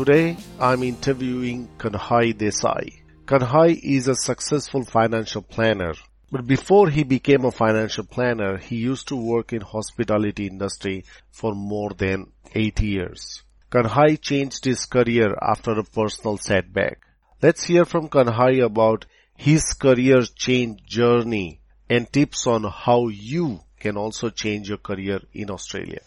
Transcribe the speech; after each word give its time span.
Today 0.00 0.38
I'm 0.58 0.82
interviewing 0.82 1.68
Kanhai 1.76 2.32
Desai. 2.32 3.02
Kanhai 3.26 3.78
is 3.82 4.08
a 4.08 4.14
successful 4.14 4.82
financial 4.82 5.42
planner. 5.42 5.92
But 6.32 6.46
before 6.46 6.88
he 6.88 7.04
became 7.04 7.44
a 7.44 7.50
financial 7.50 8.04
planner, 8.04 8.56
he 8.56 8.76
used 8.76 9.08
to 9.08 9.16
work 9.16 9.52
in 9.52 9.60
hospitality 9.60 10.46
industry 10.46 11.04
for 11.30 11.54
more 11.54 11.90
than 11.90 12.32
8 12.54 12.80
years. 12.80 13.42
Kanhai 13.70 14.18
changed 14.18 14.64
his 14.64 14.86
career 14.86 15.36
after 15.42 15.72
a 15.72 15.84
personal 15.84 16.38
setback. 16.38 17.02
Let's 17.42 17.64
hear 17.64 17.84
from 17.84 18.08
Kanhai 18.08 18.64
about 18.64 19.04
his 19.36 19.74
career 19.74 20.22
change 20.34 20.82
journey 20.86 21.60
and 21.90 22.10
tips 22.10 22.46
on 22.46 22.64
how 22.64 23.08
you 23.08 23.60
can 23.78 23.98
also 23.98 24.30
change 24.30 24.70
your 24.70 24.78
career 24.78 25.20
in 25.34 25.50
Australia. 25.50 26.00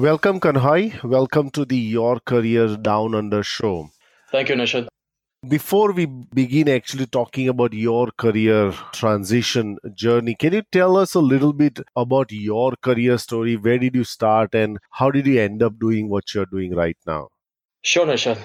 Welcome, 0.00 0.40
Kanhai. 0.40 1.04
Welcome 1.04 1.50
to 1.50 1.66
the 1.66 1.76
Your 1.76 2.20
Career 2.20 2.74
Down 2.74 3.14
Under 3.14 3.42
show. 3.42 3.90
Thank 4.32 4.48
you, 4.48 4.54
Nishad. 4.54 4.86
Before 5.46 5.92
we 5.92 6.06
begin 6.06 6.70
actually 6.70 7.04
talking 7.04 7.48
about 7.48 7.74
your 7.74 8.08
career 8.16 8.72
transition 8.94 9.76
journey, 9.94 10.36
can 10.36 10.54
you 10.54 10.62
tell 10.72 10.96
us 10.96 11.12
a 11.14 11.20
little 11.20 11.52
bit 11.52 11.80
about 11.94 12.32
your 12.32 12.76
career 12.80 13.18
story? 13.18 13.56
Where 13.56 13.76
did 13.76 13.94
you 13.94 14.04
start 14.04 14.54
and 14.54 14.78
how 14.90 15.10
did 15.10 15.26
you 15.26 15.38
end 15.38 15.62
up 15.62 15.78
doing 15.78 16.08
what 16.08 16.32
you're 16.32 16.46
doing 16.46 16.74
right 16.74 16.96
now? 17.06 17.28
Sure, 17.82 18.06
Nishad. 18.06 18.38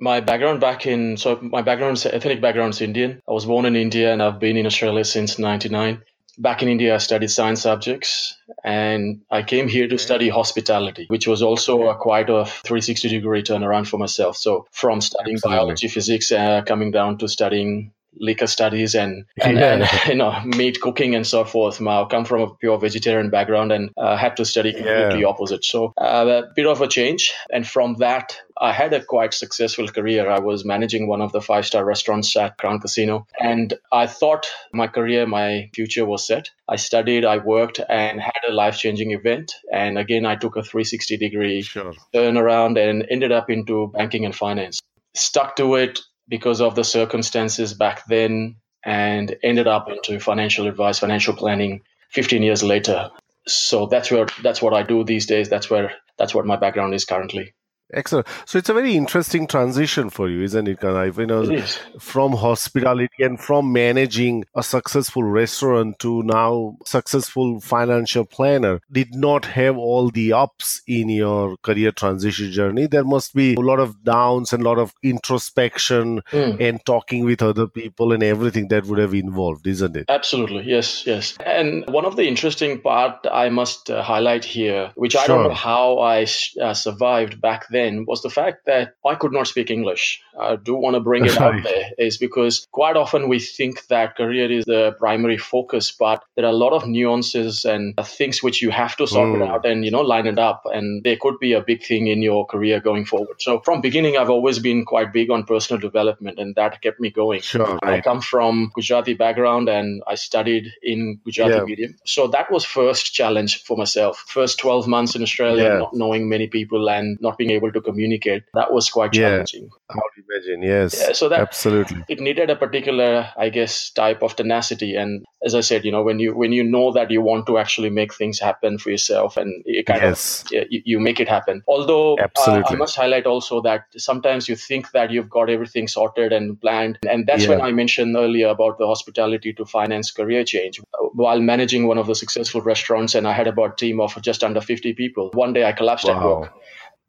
My 0.00 0.20
background 0.20 0.60
back 0.60 0.86
in, 0.86 1.16
so 1.16 1.40
my 1.42 1.62
background, 1.62 2.06
ethnic 2.06 2.40
background 2.40 2.74
is 2.74 2.80
Indian. 2.82 3.20
I 3.28 3.32
was 3.32 3.46
born 3.46 3.66
in 3.66 3.74
India 3.74 4.12
and 4.12 4.22
I've 4.22 4.38
been 4.38 4.56
in 4.56 4.64
Australia 4.64 5.04
since 5.04 5.40
99 5.40 6.04
back 6.38 6.62
in 6.62 6.68
India, 6.68 6.94
I 6.94 6.98
studied 6.98 7.30
science 7.30 7.62
subjects 7.62 8.36
and 8.64 9.22
I 9.30 9.42
came 9.42 9.68
here 9.68 9.88
to 9.88 9.98
study 9.98 10.28
hospitality, 10.28 11.06
which 11.08 11.26
was 11.26 11.42
also 11.42 11.88
a 11.88 11.96
quite 11.96 12.30
a 12.30 12.44
360 12.44 13.08
degree 13.08 13.42
turnaround 13.42 13.86
for 13.86 13.98
myself. 13.98 14.36
So 14.36 14.66
from 14.70 15.00
studying 15.00 15.36
Absolutely. 15.36 15.56
biology, 15.58 15.88
physics, 15.88 16.32
uh, 16.32 16.62
coming 16.62 16.90
down 16.90 17.18
to 17.18 17.28
studying 17.28 17.92
liquor 18.18 18.46
studies 18.46 18.94
and, 18.94 19.24
and, 19.42 19.58
yeah. 19.58 19.72
and, 19.72 20.08
you 20.08 20.14
know 20.14 20.40
meat 20.44 20.80
cooking 20.80 21.14
and 21.14 21.26
so 21.26 21.44
forth. 21.44 21.80
I 21.80 22.04
come 22.10 22.24
from 22.24 22.42
a 22.42 22.54
pure 22.54 22.78
vegetarian 22.78 23.30
background 23.30 23.72
and 23.72 23.90
uh, 23.96 24.16
had 24.16 24.36
to 24.36 24.44
study 24.44 24.72
completely 24.72 25.20
yeah. 25.20 25.26
opposite. 25.26 25.64
So 25.64 25.92
uh, 26.00 26.42
a 26.44 26.54
bit 26.54 26.66
of 26.66 26.80
a 26.80 26.88
change. 26.88 27.32
And 27.52 27.66
from 27.66 27.96
that, 27.96 28.38
I 28.60 28.72
had 28.72 28.92
a 28.92 29.02
quite 29.02 29.32
successful 29.32 29.88
career. 29.88 30.28
I 30.28 30.38
was 30.40 30.64
managing 30.64 31.08
one 31.08 31.22
of 31.22 31.32
the 31.32 31.40
five 31.40 31.64
star 31.64 31.84
restaurants 31.84 32.36
at 32.36 32.58
Crown 32.58 32.78
Casino, 32.78 33.26
and 33.40 33.72
I 33.90 34.06
thought 34.06 34.46
my 34.72 34.86
career, 34.86 35.26
my 35.26 35.70
future 35.74 36.04
was 36.04 36.26
set. 36.26 36.50
I 36.68 36.76
studied, 36.76 37.24
I 37.24 37.38
worked, 37.38 37.80
and 37.88 38.20
had 38.20 38.42
a 38.48 38.52
life 38.52 38.76
changing 38.76 39.12
event. 39.12 39.54
And 39.72 39.98
again, 39.98 40.26
I 40.26 40.36
took 40.36 40.56
a 40.56 40.62
360 40.62 41.16
degree 41.16 41.62
sure. 41.62 41.94
turnaround 42.14 42.78
and 42.78 43.06
ended 43.10 43.32
up 43.32 43.48
into 43.48 43.88
banking 43.88 44.26
and 44.26 44.36
finance. 44.36 44.80
Stuck 45.14 45.56
to 45.56 45.74
it, 45.76 46.00
because 46.30 46.62
of 46.62 46.74
the 46.76 46.84
circumstances 46.84 47.74
back 47.74 48.06
then 48.06 48.56
and 48.84 49.36
ended 49.42 49.66
up 49.66 49.90
into 49.90 50.18
financial 50.20 50.68
advice, 50.68 51.00
financial 51.00 51.34
planning 51.34 51.82
15 52.10 52.42
years 52.42 52.62
later. 52.62 53.10
So 53.46 53.86
that's 53.86 54.10
where 54.10 54.26
that's 54.42 54.62
what 54.62 54.72
I 54.72 54.84
do 54.84 55.04
these 55.04 55.26
days. 55.26 55.50
That's 55.50 55.68
where 55.68 55.92
that's 56.16 56.34
what 56.34 56.46
my 56.46 56.56
background 56.56 56.94
is 56.94 57.04
currently. 57.04 57.52
Excellent. 57.92 58.26
So 58.46 58.58
it's 58.58 58.68
a 58.68 58.74
very 58.74 58.94
interesting 58.94 59.46
transition 59.46 60.10
for 60.10 60.28
you, 60.28 60.42
isn't 60.42 60.68
it, 60.68 60.80
Kanhai? 60.80 61.16
You 61.16 61.26
know, 61.26 61.98
from 61.98 62.32
hospitality 62.32 63.24
and 63.24 63.40
from 63.40 63.72
managing 63.72 64.44
a 64.54 64.62
successful 64.62 65.24
restaurant 65.24 65.98
to 66.00 66.22
now 66.22 66.76
successful 66.86 67.60
financial 67.60 68.24
planner. 68.24 68.80
Did 68.90 69.14
not 69.14 69.44
have 69.46 69.76
all 69.76 70.10
the 70.10 70.32
ups 70.32 70.82
in 70.86 71.08
your 71.08 71.56
career 71.58 71.90
transition 71.90 72.52
journey. 72.52 72.86
There 72.86 73.04
must 73.04 73.34
be 73.34 73.54
a 73.54 73.60
lot 73.60 73.80
of 73.80 74.04
downs 74.04 74.52
and 74.52 74.62
a 74.62 74.68
lot 74.68 74.78
of 74.78 74.94
introspection 75.02 76.22
mm. 76.30 76.60
and 76.60 76.84
talking 76.84 77.24
with 77.24 77.42
other 77.42 77.66
people 77.66 78.12
and 78.12 78.22
everything 78.22 78.68
that 78.68 78.86
would 78.86 78.98
have 78.98 79.14
involved, 79.14 79.66
isn't 79.66 79.96
it? 79.96 80.06
Absolutely. 80.08 80.64
Yes. 80.64 81.06
Yes. 81.06 81.36
And 81.44 81.84
one 81.88 82.04
of 82.04 82.16
the 82.16 82.28
interesting 82.28 82.80
part 82.80 83.26
I 83.30 83.48
must 83.48 83.90
uh, 83.90 84.02
highlight 84.02 84.44
here, 84.44 84.92
which 84.94 85.12
sure. 85.12 85.22
I 85.22 85.26
don't 85.26 85.48
know 85.48 85.54
how 85.54 85.98
I 85.98 86.26
uh, 86.60 86.74
survived 86.74 87.40
back 87.40 87.66
then 87.70 87.79
then 87.80 88.04
was 88.06 88.22
the 88.22 88.30
fact 88.30 88.66
that 88.66 88.94
I 89.06 89.14
could 89.14 89.32
not 89.32 89.46
speak 89.46 89.70
English. 89.70 90.22
I 90.38 90.56
do 90.56 90.74
want 90.74 90.94
to 90.94 91.00
bring 91.00 91.24
it 91.24 91.38
out 91.40 91.62
there 91.62 91.90
is 91.98 92.18
because 92.18 92.66
quite 92.72 92.96
often 92.96 93.28
we 93.28 93.38
think 93.38 93.86
that 93.88 94.16
career 94.16 94.50
is 94.50 94.64
the 94.64 94.92
primary 94.98 95.38
focus, 95.38 95.90
but 95.90 96.22
there 96.36 96.44
are 96.44 96.52
a 96.52 96.62
lot 96.64 96.72
of 96.72 96.86
nuances 96.86 97.64
and 97.64 97.94
things 98.04 98.42
which 98.42 98.62
you 98.62 98.70
have 98.70 98.96
to 98.96 99.06
sort 99.06 99.28
mm. 99.28 99.36
it 99.36 99.48
out 99.48 99.66
and, 99.66 99.84
you 99.84 99.90
know, 99.90 100.00
line 100.00 100.26
it 100.26 100.38
up. 100.38 100.62
And 100.66 101.02
there 101.04 101.16
could 101.20 101.38
be 101.38 101.52
a 101.52 101.60
big 101.60 101.82
thing 101.82 102.06
in 102.06 102.22
your 102.22 102.46
career 102.46 102.80
going 102.80 103.04
forward. 103.04 103.40
So 103.40 103.60
from 103.60 103.80
beginning, 103.80 104.16
I've 104.16 104.30
always 104.30 104.58
been 104.58 104.84
quite 104.84 105.12
big 105.12 105.30
on 105.30 105.44
personal 105.44 105.80
development 105.80 106.38
and 106.38 106.54
that 106.56 106.80
kept 106.82 107.00
me 107.00 107.10
going. 107.10 107.40
Sure, 107.40 107.78
I 107.82 108.00
come 108.00 108.20
from 108.20 108.70
Gujarati 108.74 109.14
background 109.14 109.68
and 109.68 110.02
I 110.06 110.14
studied 110.14 110.72
in 110.82 111.20
Gujarati 111.24 111.56
yeah. 111.56 111.64
medium. 111.64 111.96
So 112.04 112.28
that 112.28 112.50
was 112.50 112.64
first 112.64 113.14
challenge 113.14 113.62
for 113.62 113.76
myself. 113.76 114.24
First 114.28 114.58
12 114.58 114.86
months 114.86 115.14
in 115.14 115.22
Australia, 115.22 115.64
yeah. 115.64 115.78
not 115.78 115.94
knowing 115.94 116.28
many 116.28 116.48
people 116.48 116.88
and 116.88 117.18
not 117.20 117.38
being 117.38 117.50
able 117.50 117.69
to 117.70 117.80
communicate. 117.80 118.44
That 118.54 118.72
was 118.72 118.90
quite 118.90 119.12
challenging. 119.12 119.64
Yeah. 119.64 119.94
How 119.94 120.02
do 120.14 120.22
you 120.22 120.24
imagine? 120.30 120.62
Yes. 120.62 121.00
Yeah, 121.00 121.12
so 121.12 121.28
that 121.28 121.40
absolutely 121.40 122.04
it 122.08 122.20
needed 122.20 122.50
a 122.50 122.56
particular, 122.56 123.30
I 123.36 123.48
guess, 123.50 123.90
type 123.90 124.22
of 124.22 124.36
tenacity. 124.36 124.96
And 124.96 125.24
as 125.44 125.54
I 125.54 125.60
said, 125.60 125.84
you 125.84 125.92
know, 125.92 126.02
when 126.02 126.18
you 126.18 126.36
when 126.36 126.52
you 126.52 126.62
know 126.62 126.92
that 126.92 127.10
you 127.10 127.22
want 127.22 127.46
to 127.46 127.58
actually 127.58 127.90
make 127.90 128.14
things 128.14 128.38
happen 128.38 128.78
for 128.78 128.90
yourself, 128.90 129.36
and 129.36 129.62
you 129.64 129.84
kind 129.84 130.02
yes. 130.02 130.44
of 130.44 130.52
you, 130.52 130.82
you, 130.84 131.00
make 131.00 131.20
it 131.20 131.28
happen. 131.28 131.62
Although 131.66 132.16
uh, 132.18 132.62
I 132.66 132.74
must 132.74 132.96
highlight 132.96 133.26
also 133.26 133.60
that 133.62 133.84
sometimes 133.96 134.48
you 134.48 134.56
think 134.56 134.90
that 134.92 135.10
you've 135.10 135.30
got 135.30 135.48
everything 135.48 135.88
sorted 135.88 136.32
and 136.32 136.60
planned, 136.60 136.98
and 137.08 137.26
that's 137.26 137.44
yeah. 137.44 137.50
when 137.50 137.60
I 137.60 137.72
mentioned 137.72 138.16
earlier 138.16 138.48
about 138.48 138.78
the 138.78 138.86
hospitality 138.86 139.52
to 139.54 139.64
finance 139.64 140.10
career 140.10 140.44
change. 140.44 140.80
While 141.14 141.40
managing 141.40 141.86
one 141.86 141.98
of 141.98 142.06
the 142.06 142.14
successful 142.14 142.60
restaurants, 142.60 143.14
and 143.14 143.26
I 143.26 143.32
had 143.32 143.46
about 143.46 143.72
a 143.72 143.76
team 143.76 144.00
of 144.00 144.20
just 144.22 144.44
under 144.44 144.60
50 144.60 144.92
people. 144.94 145.30
One 145.32 145.52
day 145.52 145.64
I 145.64 145.72
collapsed 145.72 146.06
wow. 146.06 146.16
at 146.16 146.24
work 146.24 146.52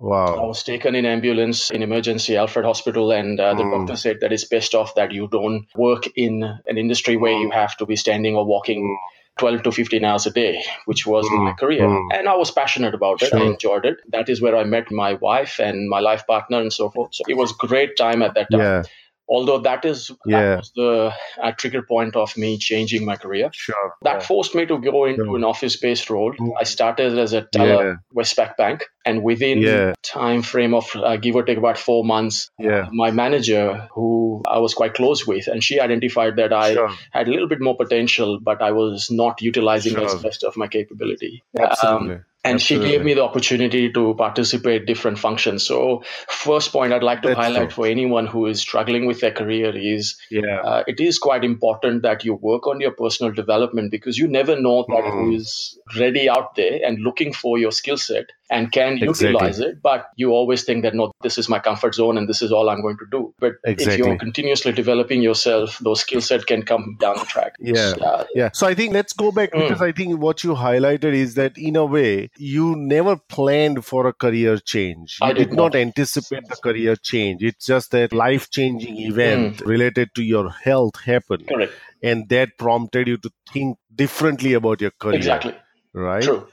Wow. 0.01 0.35
I 0.35 0.45
was 0.45 0.63
taken 0.63 0.95
in 0.95 1.05
ambulance 1.05 1.69
in 1.69 1.83
emergency 1.83 2.35
Alfred 2.35 2.65
Hospital, 2.65 3.11
and 3.11 3.39
uh, 3.39 3.53
the 3.53 3.63
mm. 3.63 3.71
doctor 3.71 3.95
said 3.95 4.17
that 4.21 4.33
it's 4.33 4.45
best 4.45 4.73
off 4.73 4.95
that 4.95 5.11
you 5.11 5.27
don't 5.27 5.67
work 5.75 6.07
in 6.15 6.43
an 6.65 6.77
industry 6.77 7.17
where 7.17 7.37
you 7.37 7.51
have 7.51 7.77
to 7.77 7.85
be 7.85 7.95
standing 7.95 8.35
or 8.35 8.45
walking. 8.45 8.83
Mm. 8.83 8.95
12 9.37 9.63
to 9.63 9.71
15 9.71 10.03
hours 10.03 10.25
a 10.27 10.29
day, 10.29 10.61
which 10.85 11.07
was 11.07 11.25
mm, 11.25 11.45
my 11.45 11.53
career. 11.53 11.87
Mm. 11.87 12.09
And 12.13 12.27
I 12.27 12.35
was 12.35 12.51
passionate 12.51 12.93
about 12.93 13.23
it. 13.23 13.29
Sure. 13.29 13.39
I 13.39 13.43
enjoyed 13.43 13.85
it. 13.85 13.97
That 14.09 14.27
is 14.27 14.41
where 14.41 14.57
I 14.57 14.65
met 14.65 14.91
my 14.91 15.13
wife 15.13 15.57
and 15.57 15.89
my 15.89 15.99
life 15.99 16.27
partner 16.27 16.59
and 16.59 16.71
so 16.71 16.89
forth. 16.89 17.15
So 17.15 17.23
it 17.27 17.35
was 17.35 17.51
a 17.51 17.65
great 17.65 17.95
time 17.95 18.21
at 18.21 18.35
that 18.35 18.51
time. 18.51 18.59
Yeah 18.59 18.83
although 19.31 19.59
that 19.59 19.85
is 19.85 20.11
yeah. 20.25 20.41
that 20.41 20.57
was 20.57 20.71
the 20.75 21.13
uh, 21.41 21.51
trigger 21.53 21.81
point 21.81 22.15
of 22.15 22.35
me 22.37 22.57
changing 22.57 23.05
my 23.05 23.15
career 23.15 23.49
sure 23.53 23.93
that 24.01 24.19
yeah. 24.19 24.27
forced 24.27 24.53
me 24.53 24.65
to 24.65 24.77
go 24.79 25.05
into 25.05 25.25
sure. 25.25 25.37
an 25.37 25.45
office 25.51 25.77
based 25.77 26.09
role 26.09 26.33
mm. 26.33 26.51
i 26.59 26.63
started 26.63 27.17
as 27.17 27.33
a 27.33 27.41
teller 27.41 27.91
yeah. 27.91 27.95
westpac 28.21 28.57
bank 28.57 28.83
and 29.05 29.23
within 29.23 29.61
yeah. 29.61 29.93
time 30.03 30.41
frame 30.41 30.73
of 30.73 30.89
uh, 30.95 31.15
give 31.17 31.35
or 31.35 31.43
take 31.43 31.57
about 31.57 31.77
four 31.77 32.03
months 32.03 32.49
yeah. 32.59 32.89
my 32.91 33.11
manager 33.11 33.87
who 33.93 34.41
i 34.47 34.59
was 34.59 34.73
quite 34.73 34.93
close 34.93 35.25
with 35.25 35.47
and 35.47 35.63
she 35.63 35.79
identified 35.79 36.35
that 36.35 36.53
i 36.53 36.73
sure. 36.73 36.91
had 37.11 37.27
a 37.27 37.31
little 37.31 37.47
bit 37.47 37.61
more 37.61 37.77
potential 37.77 38.39
but 38.39 38.61
i 38.61 38.71
was 38.71 39.09
not 39.09 39.41
utilizing 39.41 39.93
sure. 39.93 40.05
as 40.05 40.15
best 40.21 40.43
of 40.43 40.57
my 40.57 40.67
capability 40.67 41.43
Absolutely. 41.57 42.15
Um, 42.15 42.25
and 42.43 42.55
Absolutely. 42.55 42.87
she 42.87 42.91
gave 42.91 43.05
me 43.05 43.13
the 43.13 43.23
opportunity 43.23 43.91
to 43.91 44.15
participate 44.15 44.85
different 44.85 45.19
functions 45.19 45.65
so 45.65 46.03
first 46.27 46.71
point 46.71 46.93
i'd 46.93 47.03
like 47.03 47.21
to 47.21 47.29
That's 47.29 47.39
highlight 47.39 47.69
true. 47.69 47.83
for 47.83 47.87
anyone 47.87 48.25
who 48.25 48.47
is 48.47 48.59
struggling 48.59 49.05
with 49.05 49.19
their 49.19 49.31
career 49.31 49.75
is 49.75 50.17
yeah. 50.29 50.61
Uh, 50.61 50.83
it 50.87 50.99
is 50.99 51.19
quite 51.19 51.43
important 51.43 52.03
that 52.03 52.23
you 52.25 52.35
work 52.35 52.67
on 52.67 52.79
your 52.79 52.91
personal 52.91 53.31
development 53.31 53.91
because 53.91 54.17
you 54.17 54.27
never 54.27 54.59
know 54.59 54.85
that 54.87 55.03
mm. 55.03 55.11
who 55.11 55.35
is 55.35 55.77
ready 55.97 56.29
out 56.29 56.55
there 56.55 56.79
and 56.85 56.99
looking 56.99 57.33
for 57.33 57.57
your 57.57 57.71
skill 57.71 57.97
set 57.97 58.31
and 58.51 58.71
can 58.71 58.97
Exactly. 59.01 59.27
utilize 59.29 59.59
it. 59.59 59.81
But 59.81 60.07
you 60.17 60.31
always 60.31 60.63
think 60.65 60.83
that, 60.83 60.93
no, 60.93 61.11
this 61.23 61.37
is 61.37 61.47
my 61.49 61.59
comfort 61.59 61.95
zone 61.95 62.17
and 62.17 62.27
this 62.29 62.41
is 62.41 62.51
all 62.51 62.69
I'm 62.69 62.81
going 62.81 62.97
to 62.97 63.05
do. 63.11 63.33
But 63.39 63.53
if 63.63 63.97
you're 63.97 64.17
continuously 64.17 64.73
developing 64.73 65.21
yourself, 65.21 65.79
those 65.79 66.01
skill 66.01 66.21
set 66.21 66.45
can 66.45 66.63
come 66.63 66.97
down 66.99 67.15
the 67.17 67.25
track. 67.25 67.55
Yeah. 67.59 67.93
Uh, 68.09 68.25
Yeah. 68.35 68.49
So 68.53 68.67
I 68.67 68.73
think 68.75 68.93
let's 68.93 69.13
go 69.13 69.31
back 69.31 69.51
Mm. 69.53 69.61
because 69.69 69.81
I 69.81 69.91
think 69.93 70.19
what 70.19 70.43
you 70.43 70.53
highlighted 70.55 71.13
is 71.13 71.35
that 71.35 71.57
in 71.57 71.77
a 71.77 71.85
way 71.85 72.29
you 72.37 72.75
never 72.75 73.15
planned 73.37 73.83
for 73.85 74.05
a 74.07 74.13
career 74.13 74.57
change. 74.57 75.17
You 75.21 75.27
I 75.29 75.33
did 75.33 75.53
not 75.53 75.61
not. 75.73 75.75
anticipate 75.75 76.47
the 76.49 76.55
career 76.57 76.95
change. 77.13 77.43
It's 77.43 77.65
just 77.65 77.91
that 77.91 78.11
life 78.11 78.49
changing 78.49 78.97
event 78.99 79.57
Mm. 79.57 79.65
related 79.75 80.09
to 80.15 80.23
your 80.23 80.49
health 80.49 80.99
happened 81.05 81.47
correct. 81.47 81.73
and 82.03 82.27
that 82.29 82.57
prompted 82.57 83.07
you 83.07 83.17
to 83.17 83.31
think 83.53 83.77
differently 83.95 84.53
about 84.53 84.81
your 84.81 84.91
career. 84.99 85.15
Exactly. 85.15 85.55
Right. 85.93 86.23
True. 86.23 86.47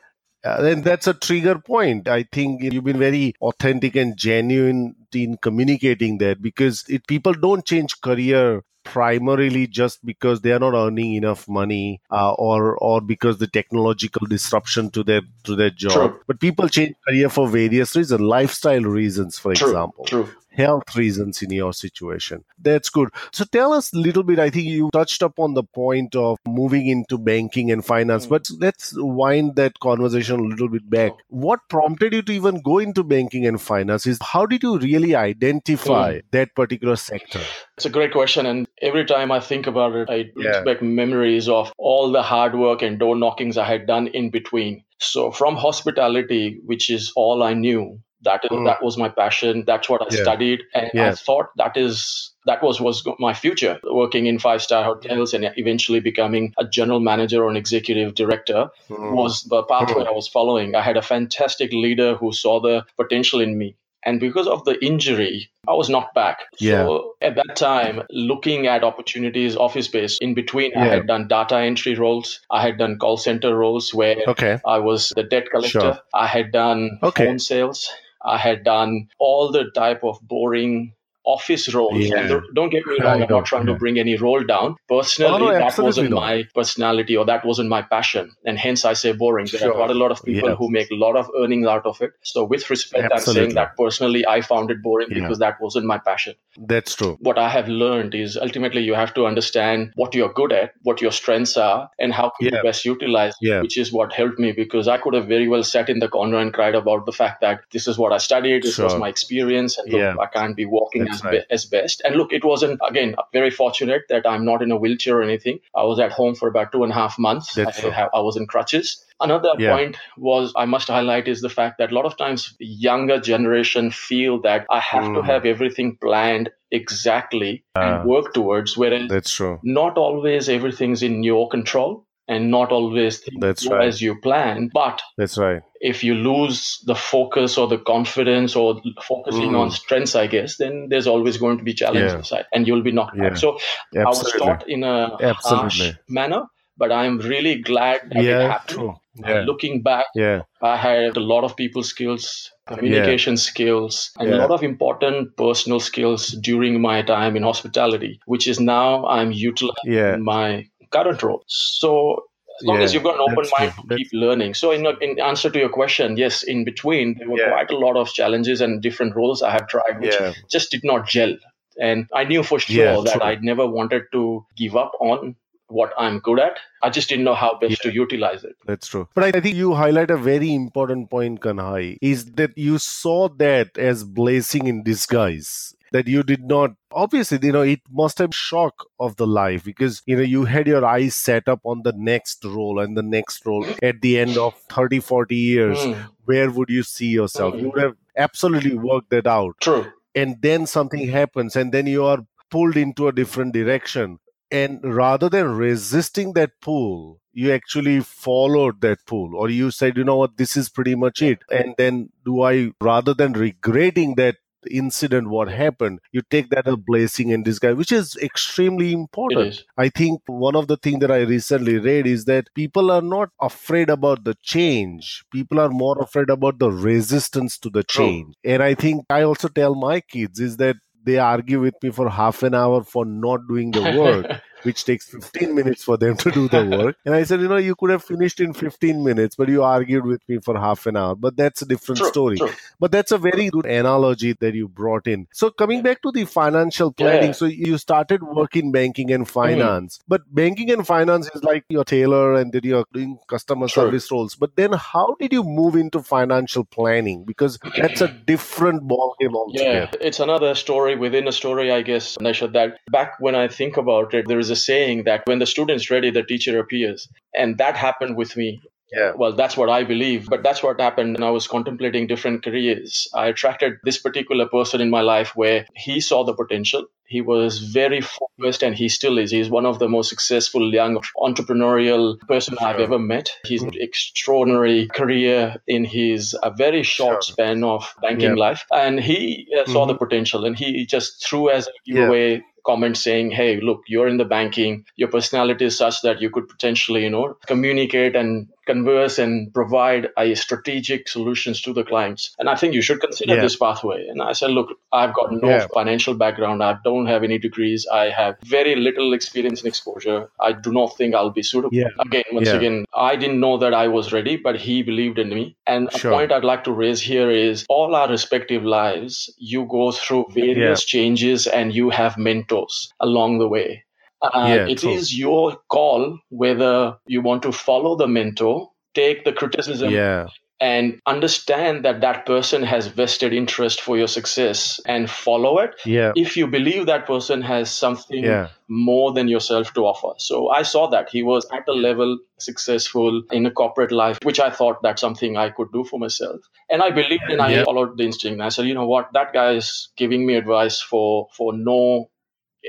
Uh, 0.45 0.63
and 0.65 0.85
that's 0.85 1.07
a 1.07 1.15
trigger 1.15 1.59
point. 1.59 2.09
I 2.09 2.23
think 2.23 2.63
you've 2.63 2.85
been 2.85 2.99
very 2.99 3.35
authentic 3.41 3.97
and 3.97 4.17
genuine 4.17 4.95
in 5.13 5.37
communicating 5.39 6.19
that 6.19 6.41
because 6.41 6.85
it, 6.89 7.07
people 7.07 7.33
don't 7.35 7.65
change 7.65 8.01
career 8.01 8.63
primarily 8.93 9.67
just 9.67 10.05
because 10.05 10.41
they 10.41 10.53
are 10.53 10.59
not 10.59 10.75
earning 10.75 11.15
enough 11.15 11.47
money 11.49 12.01
uh, 12.11 12.33
or 12.35 12.77
or 12.79 13.01
because 13.01 13.39
the 13.39 13.47
technological 13.47 14.27
disruption 14.27 14.91
to 14.91 15.03
their 15.05 15.23
to 15.45 15.55
their 15.57 15.71
job. 15.71 15.93
True. 15.93 16.21
But 16.27 16.41
people 16.41 16.69
change 16.69 16.95
career 17.09 17.29
for 17.29 17.49
various 17.49 17.95
reasons, 17.97 18.21
lifestyle 18.21 18.83
reasons, 18.83 19.39
for 19.39 19.55
True. 19.55 19.69
example 19.69 20.05
True. 20.05 20.29
health 20.51 20.97
reasons 20.97 21.41
in 21.43 21.51
your 21.53 21.73
situation. 21.73 22.45
That's 22.61 22.89
good. 22.91 23.11
So 23.33 23.45
tell 23.45 23.73
us 23.73 23.93
a 23.93 23.97
little 23.99 24.25
bit. 24.25 24.41
I 24.41 24.51
think 24.51 24.67
you 24.67 24.91
touched 24.93 25.23
upon 25.23 25.55
the 25.55 25.63
point 25.63 26.17
of 26.17 26.39
moving 26.47 26.89
into 26.89 27.17
banking 27.19 27.71
and 27.71 27.85
finance, 27.85 28.27
Mm. 28.27 28.31
but 28.31 28.49
let's 28.65 28.93
wind 28.97 29.55
that 29.61 29.79
conversation 29.79 30.41
a 30.41 30.49
little 30.55 30.69
bit 30.69 30.89
back. 30.91 31.13
What 31.29 31.61
prompted 31.69 32.13
you 32.13 32.23
to 32.23 32.33
even 32.33 32.61
go 32.71 32.79
into 32.79 33.05
banking 33.05 33.47
and 33.47 33.61
finance 33.61 34.07
is 34.15 34.19
how 34.33 34.47
did 34.47 34.65
you 34.69 34.79
really 34.79 35.15
identify 35.15 36.09
Mm. 36.19 36.23
that 36.33 36.55
particular 36.57 36.97
sector? 36.97 37.41
It's 37.77 37.87
a 37.87 37.91
great 37.91 38.13
question. 38.13 38.45
And 38.47 38.67
every 38.83 39.05
time 39.05 39.31
I 39.33 39.41
think 39.41 39.67
about 39.67 39.95
it, 39.95 40.09
I 40.11 40.25
brings 40.35 40.57
Yeah. 40.57 40.63
back 40.63 40.83
memories 40.83 41.49
of 41.49 41.73
all 41.79 42.11
the 42.13 42.23
hard 42.23 42.55
work 42.59 42.83
and 42.83 42.99
door 42.99 43.17
knockings 43.17 43.59
I 43.59 43.65
had 43.65 43.87
done 43.87 44.09
in 44.09 44.31
between. 44.31 44.83
So 44.99 45.31
from 45.31 45.57
hospitality, 45.57 46.59
which 46.65 46.91
is 46.91 47.13
all 47.17 47.43
I 47.43 47.55
knew, 47.55 48.01
that 48.23 48.45
is, 48.45 48.51
Mm. 48.51 48.65
that 48.67 48.83
was 48.83 48.97
my 48.99 49.09
passion. 49.09 49.63
That's 49.67 49.89
what 49.89 50.03
I 50.03 50.07
Yeah. 50.11 50.23
studied, 50.23 50.63
and 50.75 50.91
Yeah. 50.93 51.09
I 51.11 51.13
thought 51.13 51.51
that 51.57 51.77
is 51.77 52.33
that 52.47 52.63
was 52.63 52.81
was 52.81 53.05
my 53.19 53.35
future. 53.35 53.79
Working 53.85 54.25
in 54.27 54.39
five 54.39 54.63
star 54.63 54.83
hotels 54.83 55.35
and 55.35 55.53
eventually 55.57 56.01
becoming 56.01 56.55
a 56.59 56.65
general 56.65 56.99
manager 56.99 57.45
or 57.45 57.51
an 57.51 57.57
executive 57.59 58.15
director 58.15 58.71
Mm. 58.89 59.13
was 59.15 59.43
the 59.45 59.63
pathway 59.65 60.05
I 60.07 60.13
was 60.13 60.29
following. 60.29 60.75
I 60.75 60.81
had 60.81 60.97
a 60.97 61.03
fantastic 61.03 61.73
leader 61.75 62.15
who 62.15 62.33
saw 62.33 62.59
the 62.59 62.85
potential 62.97 63.41
in 63.41 63.59
me. 63.59 63.75
And 64.05 64.21
because 64.21 64.47
of 64.47 64.65
the 64.65 64.83
injury, 64.85 65.51
I 65.67 65.73
was 65.75 65.89
knocked 65.89 66.15
back. 66.15 66.39
Yeah. 66.59 66.85
So 66.85 67.15
at 67.21 67.35
that 67.35 67.57
time, 67.57 68.03
looking 68.11 68.67
at 68.67 68.85
opportunities, 68.85 69.57
office 69.57 69.89
based, 69.89 70.23
in 70.23 70.35
between, 70.35 70.77
I 70.77 70.87
had 70.87 71.07
done 71.07 71.29
data 71.29 71.59
entry 71.59 71.95
roles. 71.95 72.41
I 72.51 72.63
had 72.63 72.79
done 72.79 72.99
call 72.99 73.17
center 73.17 73.57
roles 73.57 73.93
where 73.93 74.17
Okay. 74.29 74.59
I 74.65 74.79
was 74.79 75.13
the 75.15 75.25
debt 75.25 75.51
collector. 75.51 75.81
Sure. 75.81 75.99
I 76.15 76.27
had 76.27 76.53
done 76.53 77.01
Okay. 77.03 77.27
phone 77.27 77.39
sales. 77.39 77.91
I 78.25 78.39
had 78.39 78.65
done 78.65 79.09
all 79.19 79.53
the 79.53 79.71
type 79.75 80.03
of 80.05 80.21
boring 80.23 80.95
office 81.35 81.65
roles. 81.75 81.99
Yeah. 81.99 82.19
And 82.21 82.31
the- 82.31 82.43
don't 82.59 82.71
get 82.71 82.87
me 82.87 82.97
wrong, 83.03 83.23
I'm 83.23 83.29
not 83.31 83.47
trying 83.51 83.67
yeah. 83.67 83.75
to 83.75 83.79
bring 83.79 83.99
any 84.03 84.17
role 84.17 84.43
down. 84.51 84.77
Personally, 84.89 85.35
Oh, 85.35 85.53
no, 85.53 85.59
that 85.59 85.79
wasn't 85.87 86.11
not. 86.11 86.21
my 86.21 86.45
personality 86.55 87.17
or 87.17 87.25
that 87.27 87.45
wasn't 87.45 87.69
my 87.69 87.83
passion. 87.83 88.31
And 88.45 88.59
hence 88.59 88.85
I 88.85 88.95
say 88.95 89.13
boring. 89.13 89.47
There 89.53 89.61
Sure. 89.61 89.73
are 89.73 89.77
quite 89.81 89.91
a 89.91 89.99
lot 90.03 90.11
of 90.17 90.23
people 90.25 90.49
Yeah. 90.51 90.55
who 90.63 90.71
make 90.79 90.91
a 90.91 90.99
lot 91.05 91.17
of 91.23 91.31
earnings 91.43 91.67
out 91.75 91.87
of 91.93 92.01
it. 92.07 92.13
So 92.23 92.45
with 92.45 92.69
respect, 92.71 93.13
I'm 93.13 93.21
saying 93.21 93.55
that 93.61 93.77
personally 93.83 94.25
I 94.27 94.41
found 94.53 94.71
it 94.71 94.83
boring 94.83 95.09
because 95.19 95.39
that 95.45 95.61
wasn't 95.61 95.87
my 95.87 95.99
passion 95.99 96.35
That's 96.73 96.95
true. 96.95 97.17
what 97.21 97.39
I 97.39 97.49
have 97.59 97.69
learned 97.69 98.15
is 98.15 98.37
ultimately 98.49 98.83
you 98.83 98.95
have 98.95 99.13
to 99.15 99.27
understand 99.27 99.93
what 99.97 100.15
you're 100.15 100.33
good 100.41 100.53
at, 100.53 100.73
what 100.91 101.03
your 101.03 101.13
strengths 101.21 101.57
are, 101.57 101.91
and 101.99 102.13
how 102.13 102.31
can 102.39 102.49
you 102.53 102.63
best 102.63 102.85
utilize 102.85 103.35
it, 103.41 103.63
which 103.63 103.77
is 103.85 103.93
what 103.93 104.13
helped 104.13 104.39
me 104.39 104.53
because 104.53 104.89
I 104.89 104.99
could 104.99 105.15
have 105.15 105.27
very 105.27 105.49
well 105.49 105.63
sat 105.75 105.89
in 105.91 105.99
the 105.99 106.09
corner 106.09 106.39
and 106.39 106.53
cried 106.53 106.75
about 106.75 107.05
the 107.07 107.13
fact 107.13 107.41
that 107.43 107.61
this 107.73 107.87
is 107.87 107.99
what 107.99 108.13
I 108.13 108.19
studied, 108.19 108.63
this 108.63 108.79
was 108.79 108.97
my 108.97 109.09
experience, 109.09 109.79
and 109.79 109.93
look. 109.93 110.19
I 110.21 110.27
can't 110.39 110.57
be 110.57 110.65
walking 110.65 111.05
That's 111.05 111.18
as, 111.19 111.25
right. 111.25 111.33
be- 111.49 111.55
as 111.55 111.65
best. 111.67 112.01
And 112.05 112.17
look, 112.17 112.33
it 112.33 112.45
wasn't, 112.45 112.81
again, 112.89 113.15
very 113.33 113.51
fortunate 113.51 114.03
that 114.09 114.27
I'm 114.27 114.45
not 114.45 114.63
in 114.63 114.71
a 114.73 114.77
wheelchair 114.77 115.19
or 115.19 115.23
anything. 115.23 115.59
I 115.75 115.85
was 115.85 115.99
at 116.01 116.13
home 116.13 116.35
for 116.35 116.49
about 116.49 116.73
two 116.73 116.83
and 116.85 116.93
a 116.93 116.95
half 116.95 117.19
months. 117.19 117.57
I, 117.59 117.71
have, 117.91 118.11
I 118.15 118.21
was 118.21 118.37
in 118.37 118.47
crutches. 118.47 119.05
Another 119.21 119.53
Yeah. 119.59 119.75
point 119.77 119.97
was 120.17 120.53
I 120.57 120.65
must 120.65 120.89
highlight 120.89 121.27
is 121.29 121.41
the 121.41 121.49
fact 121.49 121.79
that 121.79 121.91
a 121.91 121.95
lot 121.95 122.05
of 122.05 122.17
times 122.17 122.55
younger 122.61 123.19
generation 123.21 123.91
feel 123.91 124.41
that 124.43 124.67
I 124.71 124.79
have 124.81 125.05
to 125.15 125.21
Mm. 125.21 125.25
have 125.27 125.45
everything 125.45 125.97
planned 126.01 126.51
exactly 126.71 127.65
Ah. 127.75 127.81
and 128.01 128.09
work 128.09 128.33
towards, 128.35 128.77
whereas 128.77 129.09
That's 129.09 129.33
true. 129.35 129.59
not 129.63 129.97
always 129.99 130.49
everything's 130.49 131.03
in 131.03 131.23
your 131.23 131.49
control 131.49 132.05
and 132.29 132.51
not 132.51 132.71
always 132.73 133.23
That's 133.41 133.67
right. 133.69 133.87
as 133.89 134.03
you 134.03 134.21
plan. 134.21 134.71
But 134.73 135.01
That's 135.17 135.39
right. 135.39 135.63
if 135.81 136.05
you 136.05 136.15
lose 136.15 136.79
the 136.85 136.95
focus 136.95 137.57
or 137.59 137.67
the 137.69 137.79
confidence 137.79 138.55
or 138.55 138.81
focusing 139.03 139.53
Mm. 139.53 139.61
on 139.61 139.71
strengths, 139.71 140.15
I 140.15 140.27
guess, 140.27 140.57
then 140.59 140.89
there's 140.91 141.07
always 141.07 141.39
going 141.39 141.59
to 141.59 141.65
be 141.65 141.75
challenges 141.75 142.13
Yeah. 142.13 142.19
inside 142.19 142.45
and 142.53 142.67
you'll 142.67 142.83
be 142.83 142.93
knocked 142.93 143.17
Yeah. 143.17 143.31
back. 143.31 143.39
So 143.39 143.59
I 143.97 144.05
was 144.05 144.31
taught 144.33 144.69
in 144.69 144.85
a 144.85 145.17
harsh 145.43 145.93
manner, 146.09 146.43
but 146.77 146.93
I'm 146.93 147.19
really 147.19 147.57
glad 147.63 148.01
that 148.11 148.19
it 148.19 148.25
Yeah. 148.25 148.49
happened. 148.53 148.79
True. 148.79 148.95
Yeah. 149.27 149.41
Looking 149.47 149.83
back, 149.83 150.07
Yeah. 150.15 150.43
I 150.63 150.77
had 150.77 151.17
a 151.17 151.21
lot 151.21 151.43
of 151.45 151.57
people 151.57 151.83
skills, 151.83 152.53
communication 152.69 153.37
skills, 153.37 154.11
and 154.19 154.29
Yeah. 154.29 154.37
a 154.37 154.39
lot 154.39 154.51
of 154.53 154.63
important 154.63 155.37
personal 155.37 155.81
skills 155.81 156.29
during 156.51 156.81
my 156.81 157.03
time 157.03 157.37
in 157.37 157.43
hospitality, 157.43 158.21
which 158.27 158.47
is 158.47 158.61
now 158.61 159.07
I'm 159.07 159.33
utilizing 159.33 159.93
Yeah. 159.93 160.17
my 160.17 160.67
current 160.91 161.23
role. 161.23 161.43
So 161.47 162.25
as 162.61 162.67
long 162.67 162.79
Yeah, 162.79 162.85
as 162.85 162.95
you've 162.95 163.03
got 163.05 163.15
an 163.15 163.21
open 163.21 163.49
mind 163.59 163.73
true. 163.73 163.89
to 163.89 163.97
keep 163.97 164.09
learning. 164.13 164.55
So 164.55 164.71
in, 164.73 164.87
in 165.01 165.21
answer 165.21 165.51
to 165.51 165.59
your 165.59 165.69
question, 165.69 166.17
yes, 166.17 166.43
in 166.43 166.65
between 166.65 167.17
there 167.19 167.29
were 167.31 167.39
Yeah. 167.39 167.51
quite 167.51 167.71
a 167.71 167.77
lot 167.79 167.97
of 167.97 168.13
challenges 168.13 168.61
and 168.61 168.83
different 168.83 169.15
roles 169.17 169.43
I 169.43 169.51
have 169.53 169.69
tried, 169.69 170.01
which 170.01 170.15
Yeah. 170.21 170.33
just 170.51 170.71
did 170.71 170.83
not 170.85 171.07
gel. 171.07 171.37
And 171.81 172.09
I 172.13 172.25
knew 172.25 172.43
for 172.43 172.59
sure 172.59 172.85
Yeah, 172.85 173.01
that 173.05 173.13
true. 173.13 173.23
I 173.23 173.37
never 173.41 173.67
wanted 173.67 174.05
to 174.13 174.45
give 174.57 174.75
up 174.77 174.93
on 175.01 175.37
what 175.69 175.93
I'm 175.99 176.19
good 176.19 176.41
at. 176.41 176.57
I 176.83 176.89
just 176.91 177.09
didn't 177.11 177.25
know 177.25 177.35
how 177.35 177.59
best 177.61 177.83
to 177.83 177.93
utilize 177.93 178.43
it. 178.43 178.57
That's 178.67 178.89
true. 178.89 179.07
But 179.15 179.25
I 179.25 179.39
I 179.39 179.41
think 179.41 179.55
you 179.55 179.75
highlight 179.75 180.11
a 180.11 180.17
very 180.17 180.53
important 180.55 181.11
point, 181.11 181.41
Kanhai, 181.41 181.99
is 182.01 182.25
that 182.41 182.57
you 182.57 182.79
saw 182.79 183.29
that 183.45 183.77
as 183.77 184.03
blessing 184.03 184.67
in 184.67 184.83
disguise. 184.83 185.75
That 185.93 186.07
you 186.09 186.23
did 186.23 186.45
not 186.45 186.73
obviously, 186.93 187.39
you 187.43 187.53
know, 187.53 187.63
it 187.63 187.81
must 187.91 188.19
have 188.19 188.35
shock 188.35 188.87
of 188.99 189.17
the 189.17 189.27
life 189.27 189.65
because 189.65 190.03
you 190.07 190.17
know 190.17 190.23
you 190.23 190.45
had 190.45 190.67
your 190.67 190.85
eyes 190.85 191.15
set 191.15 191.49
up 191.49 191.61
on 191.65 191.83
the 191.83 191.93
next 191.97 192.45
role 192.45 192.79
and 192.81 192.97
the 192.97 193.03
next 193.03 193.45
role 193.47 193.67
at 193.83 194.01
the 194.01 194.19
end 194.19 194.37
of 194.39 194.55
30, 194.71 195.01
40 195.01 195.37
years. 195.37 195.79
Mm, 195.79 196.09
Where 196.25 196.51
would 196.51 196.71
you 196.71 196.83
see 196.83 197.09
yourself? 197.09 197.55
You 197.57 197.71
would 197.71 197.83
have 197.83 197.97
absolutely 198.17 198.75
worked 198.75 199.11
that 199.11 199.27
out. 199.27 199.55
true. 199.61 199.87
and 200.15 200.41
then 200.43 200.67
something 200.67 201.09
happens 201.09 201.55
and 201.55 201.71
then 201.73 201.87
you 201.87 202.05
are 202.05 202.25
pulled 202.51 202.77
into 202.77 203.07
a 203.09 203.13
different 203.13 203.53
direction 203.55 204.19
and 204.51 204.81
rather 204.83 205.29
than 205.29 205.47
resisting 205.57 206.33
that 206.33 206.51
pull 206.63 207.21
you 207.33 207.53
actually 207.53 208.01
followed 208.01 208.81
that 208.81 209.05
pull 209.07 209.37
or 209.37 209.49
you 209.51 209.71
said 209.71 209.97
you 209.99 210.05
know 210.05 210.17
what 210.17 210.37
this 210.39 210.57
is 210.57 210.69
pretty 210.71 210.95
much 210.95 211.21
it 211.23 211.45
and 211.51 211.75
then 211.77 212.09
do 212.25 212.41
i 212.43 212.71
rather 212.81 213.15
than 213.15 213.33
regretting 213.35 214.15
that 214.17 214.37
incident 214.71 215.29
what 215.29 215.49
happened 215.49 215.99
you 216.13 216.23
take 216.31 216.51
that 216.51 216.67
a 216.67 216.77
blessing 216.77 217.31
in 217.31 217.43
disguise 217.43 217.75
which 217.77 217.93
is 217.93 218.17
extremely 218.17 218.93
important 218.93 219.49
is. 219.49 219.65
I 219.77 219.89
think 219.89 220.21
one 220.27 220.57
of 220.57 220.69
the 220.69 220.77
things 220.77 221.01
that 221.01 221.11
I 221.11 221.23
recently 221.23 221.79
read 221.79 222.07
is 222.07 222.25
that 222.27 222.49
people 222.55 222.91
are 222.91 223.03
not 223.03 223.31
afraid 223.41 223.91
about 223.91 224.25
the 224.25 224.37
change. 224.43 225.25
People 225.33 225.61
are 225.61 225.71
more 225.71 225.99
afraid 226.01 226.31
about 226.31 226.59
the 226.59 226.71
resistance 226.71 227.59
to 227.59 227.71
the 227.71 227.83
True. 227.83 228.05
change. 228.05 228.35
And 228.45 228.63
I 228.63 228.75
think 228.75 229.05
I 229.11 229.23
also 229.23 229.49
tell 229.49 229.75
my 229.75 230.01
kids 230.01 230.41
is 230.41 230.57
that 230.59 230.77
they 231.05 231.19
argue 231.19 231.61
with 231.61 231.75
me 231.83 231.91
for 231.91 232.11
half 232.11 232.43
an 232.43 232.55
hour 232.55 232.83
for 232.83 233.05
not 233.05 233.41
doing 233.49 233.71
the 233.71 233.83
work, 233.99 234.27
which 234.63 234.85
takes 234.85 235.09
15 235.09 235.55
minutes 235.55 235.85
for 235.85 235.97
them 235.97 236.17
to 236.17 236.31
do 236.31 236.49
the 236.49 236.65
work. 236.65 236.97
And 237.05 237.15
I 237.15 237.23
said, 237.25 237.41
you 237.41 237.49
know, 237.49 237.57
you 237.57 237.75
could 237.75 237.91
have 237.91 238.05
finished 238.05 238.41
in 238.41 238.53
15 238.53 239.03
minutes, 239.03 239.37
but 239.37 239.49
you 239.49 239.63
argued 239.63 240.05
with 240.05 240.21
me 240.29 240.39
for 240.39 240.59
half 240.59 240.87
an 240.87 240.97
hour. 240.97 241.15
But 241.15 241.37
that's 241.37 241.63
a 241.63 241.67
different 241.67 241.99
True, 241.99 242.09
story. 242.09 242.37
true. 242.37 242.51
But 242.79 242.93
that's 242.93 243.13
a 243.13 243.19
very 243.19 243.51
good 243.51 243.67
analogy 243.67 244.35
that 244.35 244.55
you 244.55 244.69
brought 244.69 245.07
in. 245.07 245.27
So 245.33 245.51
coming 245.51 245.83
back 245.83 246.03
to 246.03 246.13
the 246.13 246.25
financial 246.25 246.93
planning, 246.93 247.29
Yeah. 247.29 247.41
so 247.41 247.47
you 247.47 247.79
started 247.79 248.23
working 248.23 248.73
banking 248.73 249.11
and 249.13 249.25
mm-hmm. 249.25 249.41
finance, 249.41 250.01
but 250.09 250.23
banking 250.35 250.71
and 250.71 250.87
finance 250.87 251.31
is 251.35 251.43
like 251.43 251.65
your 251.69 251.85
tailor 251.85 252.35
and 252.35 252.53
then 252.53 252.63
you're 252.65 252.85
doing 252.93 253.19
customer 253.29 253.69
True. 253.69 253.85
service 253.85 254.11
roles. 254.11 254.35
But 254.35 254.57
then 254.57 254.73
how 254.73 255.17
did 255.19 255.33
you 255.33 255.43
move 255.43 255.77
into 255.77 256.03
financial 256.03 256.65
planning? 256.65 257.25
Because 257.25 257.59
that's 257.77 258.01
a 258.01 258.09
different 258.09 258.89
ballgame 258.89 259.35
altogether. 259.35 259.89
Yeah, 259.93 260.07
it's 260.09 260.21
another 260.21 260.55
story 260.55 260.97
within 260.97 261.29
a 261.29 261.33
story, 261.33 261.71
I 261.73 261.83
guess, 261.83 262.17
Nisha, 262.19 262.53
that 262.53 262.79
back 262.91 263.15
when 263.21 263.35
I 263.35 263.49
think 263.49 263.77
about 263.77 264.15
it, 264.15 264.27
there 264.29 264.39
is 264.39 264.48
a 264.51 264.57
saying 264.57 265.05
that 265.05 265.23
when 265.27 265.39
the 265.39 265.47
student's 265.47 265.91
ready, 265.91 266.11
the 266.11 266.23
teacher 266.23 266.59
appears. 266.59 267.09
And 267.35 267.59
that 267.59 267.77
happened 267.77 268.17
with 268.17 268.37
me. 268.37 268.61
Yeah. 268.93 269.13
Well, 269.15 269.35
that's 269.35 269.55
what 269.57 269.69
I 269.69 269.85
believe, 269.85 270.29
but 270.31 270.43
that's 270.43 270.63
what 270.63 270.81
happened. 270.81 271.17
And 271.17 271.25
I 271.25 271.31
was 271.31 271.47
contemplating 271.47 272.07
different 272.07 272.43
careers. 272.43 273.07
I 273.15 273.27
attracted 273.27 273.75
this 273.85 273.99
particular 273.99 274.47
person 274.49 274.81
in 274.81 274.89
my 274.89 275.03
life 275.03 275.33
where 275.37 275.67
he 275.77 276.01
saw 276.01 276.25
the 276.25 276.33
potential. 276.33 276.87
He 277.07 277.21
was 277.21 277.59
very 277.59 278.01
focused 278.01 278.63
and 278.63 278.75
he 278.75 278.89
still 278.89 279.19
is. 279.19 279.31
He's 279.31 279.51
one 279.51 279.67
of 279.67 279.79
the 279.79 279.89
most 279.89 280.09
successful 280.09 280.73
young 280.73 281.03
entrepreneurial 281.19 282.19
person 282.29 282.57
I've 282.61 282.81
ever 282.81 282.99
met. 282.99 283.31
He's 283.45 283.63
an 283.63 283.73
extraordinary 283.75 284.89
career 284.89 285.57
in 285.67 285.85
his 285.85 286.37
a 286.43 286.51
very 286.51 286.83
short 286.83 287.25
Sure. 287.25 287.33
span 287.35 287.65
of 287.65 287.95
banking 288.03 288.37
Yeah. 288.37 288.45
life. 288.47 288.65
And 288.73 289.01
he 289.01 289.47
uh, 289.59 289.67
saw 289.67 289.87
the 289.87 289.95
potential 289.97 290.45
and 290.45 290.57
he 290.59 290.87
just 290.87 291.25
threw 291.27 291.51
as 291.51 291.69
a 291.69 291.71
giveaway 291.87 292.43
comment 292.69 292.97
saying, 292.97 293.31
Hey, 293.31 293.61
look, 293.61 293.83
you're 293.87 294.09
in 294.09 294.19
the 294.19 294.31
banking. 294.37 294.85
Your 294.97 295.09
personality 295.09 295.65
is 295.65 295.79
such 295.79 296.03
that 296.03 296.21
you 296.21 296.31
could 296.31 296.49
potentially, 296.49 297.05
you 297.05 297.11
know, 297.11 297.37
communicate 297.47 298.17
and 298.17 298.49
converse 298.73 299.19
and 299.25 299.53
provide 299.59 300.09
a 300.25 300.35
strategic 300.45 301.09
solutions 301.09 301.61
to 301.63 301.73
the 301.79 301.85
clients. 301.91 302.23
And 302.39 302.49
I 302.53 302.55
think 302.61 302.75
you 302.75 302.83
should 302.89 303.01
consider 303.01 303.35
Yeah. 303.37 303.43
this 303.47 303.57
pathway. 303.65 304.01
And 304.09 304.23
I 304.23 304.33
said, 304.41 304.51
look, 304.59 304.69
I've 304.93 305.15
got 305.21 305.33
no 305.33 305.49
Yeah. 305.49 305.67
financial 305.79 306.15
background. 306.25 306.63
I 306.63 306.73
don't 306.85 307.07
have 307.07 307.25
any 307.29 307.39
degrees. 307.39 307.87
I 308.03 308.05
have 308.21 308.37
very 308.57 308.75
little 308.89 309.13
experience 309.19 309.61
and 309.63 309.69
exposure. 309.69 310.21
I 310.49 310.53
do 310.67 310.71
not 310.79 310.97
think 310.99 311.15
I'll 311.15 311.31
be 311.41 311.47
suitable. 311.53 311.77
Yeah. 311.83 311.89
Again, 312.09 312.25
once 312.39 312.49
again, 312.61 312.85
I 312.95 313.17
didn't 313.17 313.41
know 313.41 313.57
that 313.65 313.75
I 313.75 313.89
was 313.89 314.13
ready, 314.13 314.37
but 314.37 314.57
he 314.67 314.83
believed 314.83 315.19
in 315.19 315.31
me. 315.39 315.57
And 315.67 315.91
Sure. 315.93 316.13
a 316.13 316.15
point 316.17 316.33
I'd 316.33 316.45
like 316.53 316.65
to 316.65 316.73
raise 316.85 317.01
here 317.01 317.31
is 317.31 317.65
all 317.69 317.95
our 317.95 318.09
respective 318.17 318.65
lives, 318.65 319.35
you 319.39 319.65
go 319.79 319.91
through 319.93 320.27
various 320.45 320.85
changes 320.95 321.47
and 321.47 321.75
you 321.75 321.91
have 321.91 322.17
mentors 322.19 322.93
along 323.01 323.39
the 323.39 323.49
way. 323.49 323.85
Uh, 324.21 324.31
Yeah, 324.49 324.67
it 324.69 324.79
true. 324.79 324.93
is 324.93 325.17
your 325.17 325.57
call 325.69 326.19
whether 326.31 326.97
you 327.07 327.23
want 327.23 327.43
to 327.43 327.53
follow 327.53 327.97
the 327.97 328.09
mentor, 328.09 328.71
take 328.95 329.25
the 329.25 329.33
criticism, 329.33 329.91
Yeah. 329.91 330.27
and 330.61 330.99
understand 331.07 331.85
that 331.85 332.01
that 332.01 332.27
person 332.27 332.65
has 332.65 332.89
vested 332.89 333.33
interest 333.33 333.81
for 333.81 333.97
your 333.97 334.09
success 334.09 334.81
and 334.87 335.09
follow 335.09 335.59
it. 335.61 335.77
Yeah. 335.87 336.11
If 336.17 336.37
you 336.37 336.49
believe 336.49 336.87
that 336.87 337.07
person 337.07 337.43
has 337.43 337.71
something 337.71 338.25
Yeah. 338.25 338.49
more 338.69 339.13
than 339.13 339.29
yourself 339.29 339.73
to 339.75 339.87
offer. 339.87 340.15
So 340.19 340.49
I 340.49 340.63
saw 340.63 340.89
that 340.89 341.11
he 341.11 341.23
was 341.23 341.47
at 341.53 341.69
a 341.69 341.73
level 341.73 342.19
successful 342.39 343.23
in 343.31 343.47
a 343.47 343.53
corporate 343.53 343.93
life, 343.93 344.19
which 344.25 344.41
I 344.41 344.51
thought 344.51 344.83
that's 344.83 345.01
something 345.01 345.37
I 345.37 345.51
could 345.51 345.71
do 345.73 345.85
for 345.85 346.01
myself. 346.01 346.41
And 346.69 346.83
I 346.83 346.91
believed 346.91 347.23
and 347.31 347.41
I 347.41 347.63
followed 347.63 347.97
the 347.97 348.05
instinct. 348.05 348.43
I 348.43 348.49
said, 348.49 348.67
you 348.67 348.75
know 348.75 348.87
what, 348.89 349.11
that 349.13 349.33
guy 349.33 349.53
is 349.53 349.91
giving 349.97 350.27
me 350.27 350.35
advice 350.35 350.81
for 350.81 351.29
for 351.37 351.53
no 351.53 352.11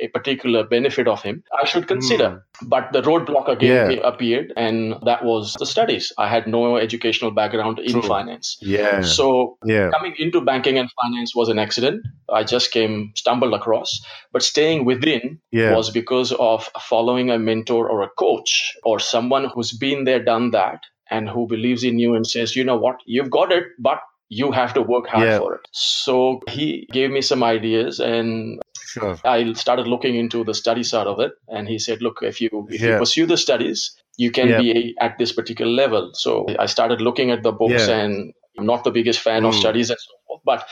a 0.01 0.07
particular 0.07 0.63
benefit 0.63 1.07
of 1.07 1.21
him. 1.21 1.43
I 1.61 1.65
should 1.65 1.87
consider. 1.87 2.29
Hmm. 2.59 2.67
But 2.69 2.91
the 2.93 3.01
roadblock 3.01 3.47
again 3.47 3.91
Yeah. 3.91 4.07
appeared, 4.07 4.53
and 4.57 4.95
that 5.05 5.23
was 5.23 5.53
the 5.59 5.65
studies. 5.65 6.11
I 6.17 6.27
had 6.27 6.47
no 6.47 6.77
educational 6.77 7.31
background 7.31 7.79
in 7.79 7.91
True. 7.91 8.01
finance. 8.01 8.57
Yeah. 8.61 9.01
So 9.01 9.57
Yeah. 9.65 9.89
coming 9.97 10.15
into 10.17 10.41
banking 10.41 10.77
and 10.77 10.89
finance 11.01 11.35
was 11.35 11.49
an 11.49 11.59
accident. 11.59 12.01
I 12.31 12.43
just 12.43 12.71
came 12.71 13.11
stumbled 13.15 13.53
across, 13.53 14.01
but 14.33 14.43
staying 14.43 14.85
within 14.85 15.39
Yeah. 15.51 15.75
was 15.75 15.89
because 15.89 16.31
of 16.33 16.69
following 16.81 17.29
a 17.29 17.39
mentor 17.39 17.89
or 17.89 18.01
a 18.03 18.09
coach 18.09 18.75
or 18.83 18.99
someone 18.99 19.45
who's 19.53 19.71
been 19.71 20.03
there, 20.05 20.23
done 20.23 20.51
that, 20.51 20.79
and 21.11 21.29
who 21.29 21.47
believes 21.47 21.83
in 21.83 21.97
you 21.99 22.13
and 22.15 22.25
says, 22.27 22.55
you 22.55 22.63
know 22.63 22.77
what, 22.77 22.97
you've 23.05 23.31
got 23.31 23.51
it, 23.51 23.63
but 23.79 23.99
you 24.31 24.51
have 24.51 24.73
to 24.75 24.81
work 24.83 25.07
hard 25.07 25.27
Yeah. 25.27 25.39
for 25.39 25.55
it. 25.55 25.61
So 25.71 26.41
he 26.47 26.87
gave 26.91 27.09
me 27.09 27.21
some 27.21 27.41
ideas 27.43 27.99
and 27.99 28.61
Sure. 28.93 29.17
I 29.23 29.53
started 29.53 29.87
looking 29.87 30.15
into 30.15 30.43
the 30.43 30.53
study 30.53 30.83
side 30.83 31.07
of 31.07 31.19
it, 31.19 31.33
and 31.47 31.67
he 31.67 31.77
said, 31.79 32.01
"Look, 32.01 32.19
if 32.23 32.41
you 32.41 32.49
if 32.69 32.81
you 32.81 32.97
pursue 32.97 33.25
the 33.25 33.37
studies, 33.37 33.91
you 34.17 34.31
can 34.31 34.49
Yeah. 34.49 34.61
be 34.61 34.95
at 34.99 35.17
this 35.19 35.31
particular 35.31 35.71
level." 35.71 36.11
So 36.13 36.45
I 36.57 36.65
started 36.65 37.01
looking 37.01 37.29
at 37.31 37.43
the 37.43 37.51
books, 37.51 37.87
Yeah. 37.87 37.99
and 37.99 38.33
I'm 38.57 38.65
not 38.65 38.83
the 38.83 38.91
biggest 38.91 39.19
fan 39.19 39.45
of 39.45 39.53
Mm. 39.53 39.59
studies 39.59 39.89
and 39.91 39.99
so 39.99 40.13
forth, 40.27 40.41
but 40.45 40.67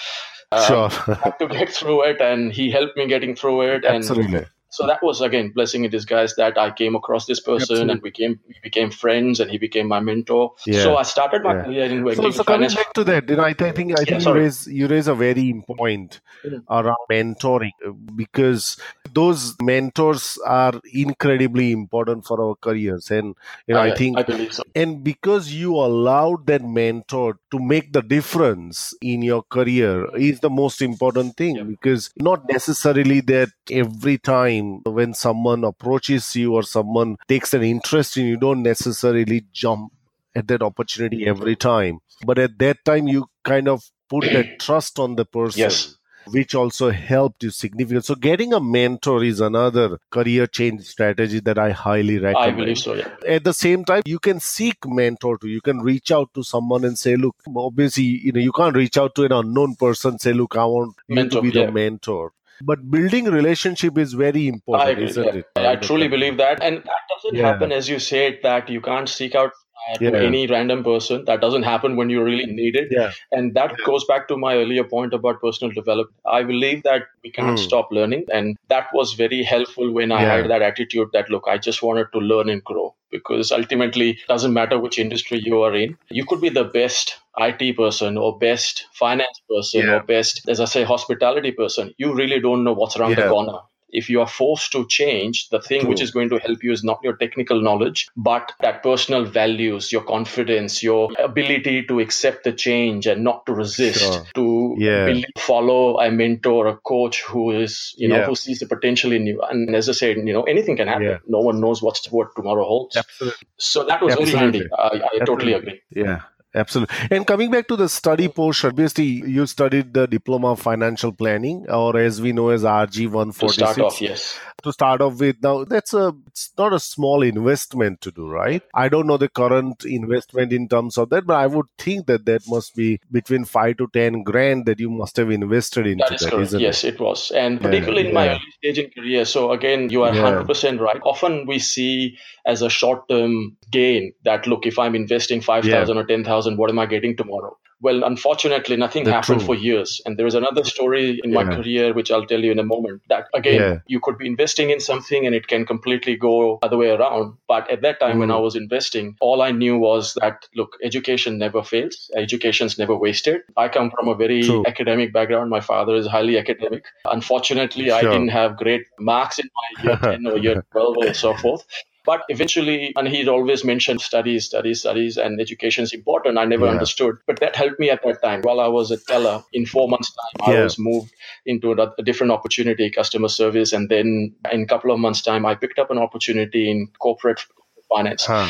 uh, 0.51 0.67
Sure. 0.67 0.89
I 1.15 1.19
had 1.25 1.39
to 1.39 1.47
get 1.47 1.69
through 1.69 2.03
it, 2.09 2.21
and 2.21 2.51
he 2.53 2.71
helped 2.71 2.97
me 2.97 3.05
getting 3.07 3.35
through 3.35 3.61
it, 3.61 3.85
and 3.85 3.97
Absolutely. 3.97 4.45
So 4.77 4.85
that 4.85 5.01
was 5.01 5.21
again 5.21 5.51
blessing 5.57 5.85
in 5.85 5.91
disguise 5.91 6.35
that 6.35 6.57
I 6.57 6.69
came 6.71 6.95
across 6.95 7.25
this 7.25 7.39
person 7.39 7.61
Absolutely. 7.63 7.91
and 7.93 8.01
became 8.01 8.39
we 8.47 8.55
became 8.61 8.91
friends, 8.91 9.39
and 9.39 9.49
he 9.49 9.57
became 9.57 9.87
my 9.87 9.99
mentor. 9.99 10.53
Yeah. 10.67 10.83
So 10.83 10.97
I 10.97 11.03
started 11.03 11.41
my 11.43 11.55
Yeah. 11.55 11.63
career 11.63 11.85
in 11.85 11.99
So, 12.05 12.05
banking 12.05 12.31
so 12.33 12.43
coming 12.43 12.61
finance. 12.61 12.75
back 12.75 12.93
to 12.93 13.03
that, 13.05 13.29
you 13.29 13.35
know, 13.37 13.43
I, 13.43 13.53
th- 13.53 13.71
I 13.71 13.73
think 13.73 13.91
I 13.93 13.99
Yeah, 13.99 14.05
think 14.05 14.21
you 14.21 14.27
sorry. 14.29 14.41
raise 14.41 14.67
you 14.67 14.87
raise 14.87 15.07
a 15.07 15.15
very 15.15 15.47
point 15.75 16.19
Mm. 16.47 16.63
around 16.69 17.03
mentoring 17.11 17.71
uh, 17.85 17.91
because 18.15 18.77
those 19.13 19.55
mentors 19.61 20.37
are 20.45 20.79
incredibly 20.93 21.71
important 21.71 22.25
for 22.25 22.37
our 22.41 22.55
careers, 22.55 23.09
and 23.09 23.35
you 23.67 23.73
know, 23.73 23.81
I, 23.81 23.91
think 23.91 24.19
I 24.19 24.23
believe 24.23 24.53
so. 24.53 24.63
and 24.75 25.03
because 25.03 25.51
you 25.53 25.73
allowed 25.75 26.45
that 26.47 26.63
mentor 26.63 27.39
to 27.51 27.59
make 27.59 27.93
the 27.93 28.01
difference 28.01 28.93
in 29.01 29.21
your 29.21 29.43
career 29.43 30.07
is 30.15 30.39
the 30.41 30.49
most 30.49 30.81
important 30.81 31.37
thing 31.37 31.55
Yeah. 31.55 31.63
because 31.63 32.09
not 32.17 32.43
necessarily 32.51 33.21
that 33.21 33.49
every 33.71 34.17
time 34.17 34.81
when 34.85 35.13
someone 35.13 35.63
approaches 35.63 36.35
you 36.35 36.53
or 36.53 36.63
someone 36.63 37.17
takes 37.27 37.53
an 37.53 37.63
interest 37.63 38.17
in 38.17 38.25
you 38.27 38.37
don't 38.37 38.63
necessarily 38.63 39.45
jump 39.53 39.91
at 40.35 40.47
that 40.47 40.61
opportunity 40.61 41.25
every 41.27 41.55
time 41.55 41.99
but 42.25 42.37
at 42.39 42.57
that 42.59 42.83
time 42.85 43.07
you 43.07 43.25
kind 43.43 43.67
of 43.67 43.83
put 44.09 44.23
that 44.31 44.59
trust 44.59 44.99
on 44.99 45.15
the 45.15 45.25
person 45.25 45.59
Yes. 45.61 45.96
Which 46.31 46.55
also 46.55 46.89
helped 46.91 47.43
you 47.43 47.49
significantly. 47.51 48.01
So 48.03 48.15
getting 48.15 48.53
a 48.53 48.59
mentor 48.59 49.23
is 49.23 49.39
another 49.41 49.99
career 50.09 50.47
change 50.47 50.83
strategy 50.85 51.39
that 51.41 51.57
I 51.57 51.71
highly 51.71 52.17
recommend. 52.19 52.53
I 52.53 52.55
believe 52.55 52.77
so. 52.77 52.93
Yeah. 52.93 53.07
at 53.27 53.43
the 53.43 53.53
same 53.53 53.83
time 53.85 54.01
you 54.05 54.19
can 54.19 54.39
seek 54.39 54.77
mentor 54.85 55.37
to 55.39 55.47
you 55.47 55.61
can 55.61 55.79
reach 55.79 56.11
out 56.11 56.33
to 56.33 56.43
someone 56.43 56.83
and 56.85 56.97
say 56.97 57.15
look 57.15 57.35
obviously 57.55 58.03
you 58.03 58.31
know 58.31 58.39
you 58.39 58.51
can't 58.51 58.75
reach 58.75 58.97
out 58.97 59.15
to 59.15 59.23
an 59.23 59.31
unknown 59.31 59.75
person 59.75 60.17
say 60.19 60.33
look 60.33 60.55
i 60.55 60.65
want 60.65 60.95
you 61.07 61.27
to 61.29 61.41
be 61.41 61.51
the 61.51 61.61
yeah. 61.61 61.69
mentor 61.69 62.31
but 62.61 62.89
building 62.89 63.25
relationship 63.25 63.97
is 63.97 64.13
very 64.13 64.47
important 64.47 64.87
I 64.87 64.91
agree. 64.91 65.05
isn't 65.05 65.25
yeah. 65.25 65.33
it 65.33 65.45
I 65.57 65.75
truly 65.75 66.07
believe 66.07 66.37
that, 66.37 66.63
and 66.63 66.77
that 66.77 67.01
doesn't 67.13 67.37
Yeah. 67.37 67.47
happen 67.51 67.71
as 67.71 67.87
you 67.87 67.99
said 67.99 68.39
that 68.43 68.69
you 68.69 68.81
can't 68.81 69.07
seek 69.09 69.35
out 69.35 69.51
uh, 69.93 69.97
to 69.99 70.03
Yeah. 70.13 70.19
any 70.27 70.47
random 70.47 70.83
person. 70.83 71.23
That 71.25 71.41
doesn't 71.41 71.63
happen 71.63 71.95
when 71.95 72.09
you 72.09 72.23
really 72.23 72.45
need 72.45 72.75
it, 72.75 72.89
yeah 72.91 73.11
and 73.31 73.53
that 73.55 73.71
Yeah. 73.77 73.85
goes 73.85 74.05
back 74.05 74.27
to 74.29 74.37
my 74.37 74.55
earlier 74.55 74.83
point 74.83 75.13
about 75.13 75.41
personal 75.41 75.73
development. 75.73 76.15
I 76.25 76.43
believe 76.43 76.83
that 76.83 77.03
we 77.23 77.31
cannot 77.37 77.59
Hmm. 77.59 77.63
stop 77.67 77.91
learning, 77.91 78.25
and 78.39 78.57
that 78.69 78.87
was 78.93 79.13
very 79.13 79.43
helpful 79.43 79.91
when 79.99 80.11
I 80.11 80.21
Yeah. 80.23 80.35
had 80.35 80.49
that 80.53 80.61
attitude 80.69 81.09
that 81.13 81.29
look, 81.29 81.47
I 81.47 81.57
just 81.69 81.83
wanted 81.83 82.07
to 82.13 82.19
learn 82.33 82.49
and 82.55 82.63
grow 82.63 82.95
because 83.11 83.51
ultimately, 83.51 84.09
it 84.11 84.27
doesn't 84.27 84.53
matter 84.53 84.79
which 84.79 84.99
industry 84.99 85.39
you 85.43 85.61
are 85.61 85.73
in. 85.75 85.97
You 86.09 86.25
could 86.25 86.41
be 86.41 86.49
the 86.49 86.65
best 86.65 87.15
IT 87.37 87.71
person 87.73 88.17
or 88.17 88.37
best 88.37 88.85
finance 88.93 89.41
person 89.49 89.85
Yeah. 89.85 89.95
or 89.97 90.03
best, 90.03 90.41
as 90.49 90.59
I 90.59 90.65
say, 90.65 90.83
hospitality 90.83 91.51
person. 91.51 91.93
You 91.97 92.13
really 92.13 92.39
don't 92.39 92.63
know 92.63 92.73
what's 92.73 92.97
around 92.97 93.15
the 93.17 93.27
corner 93.35 93.59
if 93.89 94.09
you 94.09 94.19
are 94.21 94.27
forced 94.27 94.71
to 94.73 94.85
change, 94.87 95.49
the 95.49 95.61
thing 95.61 95.87
which 95.87 96.01
is 96.01 96.11
going 96.11 96.29
to 96.29 96.37
help 96.39 96.63
you 96.63 96.71
is 96.71 96.83
not 96.83 96.99
your 97.03 97.15
technical 97.15 97.61
knowledge, 97.61 98.09
but 98.17 98.51
that 98.59 98.83
personal 98.83 99.23
values, 99.25 99.91
your 99.91 100.03
confidence, 100.03 100.83
your 100.83 101.09
ability 101.19 101.83
to 101.83 101.99
accept 101.99 102.43
the 102.43 102.51
change 102.51 103.07
and 103.07 103.23
not 103.23 103.45
to 103.45 103.53
resist, 103.53 103.99
Sure. 103.99 104.25
to 104.35 104.75
Yeah. 104.77 105.05
believe, 105.05 105.25
follow 105.37 105.99
a 105.99 106.11
mentor, 106.11 106.67
a 106.67 106.75
coach 106.77 107.21
who 107.23 107.51
is, 107.51 107.93
you 107.97 108.07
know, 108.07 108.17
Yeah. 108.17 108.25
who 108.25 108.35
sees 108.35 108.59
the 108.59 108.65
potential 108.67 109.11
in 109.11 109.25
you. 109.27 109.41
And 109.41 109.75
as 109.75 109.89
I 109.89 109.93
said, 109.93 110.17
you 110.17 110.33
know, 110.33 110.43
anything 110.43 110.75
can 110.77 110.87
happen. 110.87 111.03
Yeah. 111.03 111.17
No 111.27 111.39
one 111.39 111.59
knows 111.61 111.81
what's 111.81 112.11
what 112.11 112.35
tomorrow 112.35 112.65
holds. 112.65 112.97
absolutely 112.97 113.47
So 113.57 113.83
that 113.85 114.01
was 114.01 114.15
very 114.15 114.31
handy. 114.31 114.65
I, 114.77 115.01
I 115.15 115.25
totally 115.25 115.53
agree. 115.53 115.81
yeah 115.91 116.21
absolutely. 116.57 116.95
And 117.11 117.25
coming 117.25 117.51
back 117.51 117.67
to 117.67 117.75
the 117.75 117.89
study 117.89 118.27
mm. 118.27 118.35
portion 118.35 118.69
obviously 118.69 119.05
you 119.05 119.45
studied 119.45 119.93
the 119.93 120.07
diploma 120.07 120.51
of 120.51 120.61
financial 120.61 121.11
planning 121.11 121.69
or 121.69 121.97
as 121.97 122.21
we 122.21 122.33
know 122.33 122.49
as 122.49 122.63
RG 122.63 122.93
To 122.93 123.07
146 123.07 123.53
start 123.53 123.79
off, 123.79 124.01
yes. 124.01 124.39
To 124.63 124.73
start 124.73 125.01
off 125.01 125.19
with 125.19 125.37
now 125.41 125.63
that's 125.63 125.93
a 125.93 126.13
it's 126.27 126.51
not 126.57 126.73
a 126.73 126.79
small 126.79 127.21
investment 127.23 128.01
to 128.01 128.11
do 128.11 128.27
right 128.27 128.61
i 128.73 128.89
don't 128.89 129.07
know 129.07 129.17
the 129.17 129.29
current 129.29 129.85
investment 129.85 130.51
in 130.51 130.67
terms 130.67 130.97
of 130.97 131.09
that 131.09 131.25
but 131.25 131.35
i 131.35 131.47
would 131.47 131.65
think 131.77 132.05
that 132.07 132.25
that 132.25 132.41
must 132.47 132.75
be 132.75 132.99
between 133.11 133.45
5 133.45 133.77
to 133.77 133.87
10 133.93 134.23
grand 134.23 134.65
that 134.65 134.79
you 134.79 134.89
must 134.89 135.15
have 135.17 135.31
invested 135.31 135.87
into 135.87 136.03
That 136.07 136.15
is 136.15 136.21
that 136.21 136.31
correct. 136.31 136.47
isn't 136.47 136.59
Yes, 136.59 136.83
it 136.83 136.95
it 136.97 136.99
was. 136.99 137.31
And 137.31 137.55
Yeah, 137.55 137.61
particularly 137.67 138.07
in 138.07 138.13
my 138.13 138.25
yeah. 138.25 138.31
early 138.31 138.51
stage 138.57 138.79
in 138.83 138.89
career. 138.91 139.25
So 139.25 139.51
again, 139.51 139.89
you 139.89 140.03
are 140.03 140.13
Yeah. 140.15 140.43
100% 140.43 140.79
right. 140.79 140.99
Often 141.03 141.45
we 141.47 141.59
see 141.59 142.17
as 142.45 142.61
a 142.61 142.69
short 142.69 143.07
term 143.09 143.57
gain 143.71 144.13
that, 144.23 144.47
look, 144.47 144.65
if 144.65 144.79
I'm 144.79 144.95
investing 144.95 145.41
5,000 145.41 145.97
or 145.97 146.05
10,000, 146.05 146.57
what 146.57 146.69
am 146.69 146.79
I 146.79 146.85
getting 146.87 147.15
tomorrow? 147.15 147.55
Well, 147.79 148.03
unfortunately, 148.03 148.75
nothing 148.75 149.03
That's 149.03 149.27
happened 149.27 149.45
for 149.45 149.53
years. 149.53 150.01
And 150.05 150.17
there 150.17 150.25
is 150.25 150.33
another 150.33 150.63
story 150.63 151.21
in 151.23 151.31
my 151.31 151.43
career, 151.43 151.93
which 151.93 152.09
I'll 152.11 152.25
tell 152.25 152.43
you 152.43 152.51
in 152.51 152.57
a 152.57 152.63
moment, 152.63 153.03
that 153.09 153.27
again, 153.35 153.61
Yeah. 153.61 153.75
you 153.85 153.99
could 153.99 154.17
be 154.17 154.25
investing 154.25 154.71
in 154.71 154.79
something 154.79 155.27
and 155.27 155.35
it 155.35 155.47
can 155.47 155.63
completely 155.65 156.15
go 156.15 156.57
other 156.63 156.75
way 156.77 156.89
around. 156.89 157.35
But 157.47 157.69
at 157.69 157.81
that 157.81 157.99
time, 157.99 158.17
when 158.17 158.29
Mm. 158.29 158.35
I 158.37 158.39
was 158.39 158.55
investing, 158.55 159.15
all 159.19 159.43
I 159.43 159.51
knew 159.51 159.77
was 159.77 160.15
that, 160.21 160.47
look, 160.55 160.77
education 160.83 161.37
never 161.37 161.61
fails. 161.63 162.09
Education's 162.15 162.79
never 162.79 162.95
wasted. 162.95 163.41
I 163.55 163.67
come 163.67 163.91
from 163.91 164.07
a 164.07 164.15
very 164.15 164.41
True. 164.41 164.63
academic 164.65 165.13
background. 165.13 165.51
My 165.51 165.61
father 165.61 165.95
is 165.95 166.07
highly 166.07 166.39
academic. 166.39 166.85
Unfortunately, 167.05 167.91
I 167.91 168.01
didn't 168.01 168.29
have 168.29 168.57
great 168.57 168.85
marks 168.99 169.37
in 169.37 169.49
my 169.59 169.83
year 169.83 169.97
10 170.01 170.25
or 170.25 170.37
year 170.37 170.63
12 170.71 170.97
or 170.97 171.13
so 171.13 171.35
forth. 171.35 171.63
But 172.07 172.21
eventually, 172.29 172.93
and 172.95 173.07
he'd 173.13 173.27
always 173.27 173.63
mentioned 173.65 174.01
studies, 174.01 174.45
studies, 174.45 174.79
studies, 174.79 175.17
and 175.17 175.41
education 175.41 175.83
is 175.83 175.91
important. 175.93 176.37
I 176.37 176.45
never 176.45 176.65
Yeah. 176.65 176.71
understood, 176.71 177.17
but 177.27 177.41
that 177.41 177.57
helped 177.61 177.81
me 177.81 177.89
at 177.95 178.01
that 178.03 178.21
time. 178.23 178.41
While 178.43 178.61
I 178.61 178.67
was 178.75 178.91
a 178.91 178.97
Teller, 178.97 179.43
in 179.51 179.65
four 179.65 179.89
months' 179.89 180.11
time, 180.19 180.47
I 180.49 180.63
was 180.63 180.79
moved 180.79 181.13
into 181.45 181.73
a, 181.73 181.93
a 181.99 182.03
different 182.03 182.31
opportunity, 182.31 182.89
customer 182.89 183.27
service, 183.27 183.73
and 183.73 183.89
then 183.89 184.33
in 184.53 184.61
a 184.61 184.65
couple 184.65 184.91
of 184.91 184.99
months' 184.99 185.21
time, 185.21 185.45
I 185.45 185.55
picked 185.55 185.79
up 185.79 185.91
an 185.91 185.97
opportunity 185.97 186.71
in 186.71 186.87
corporate 186.99 187.41
finance. 187.89 188.25
Huh. 188.25 188.47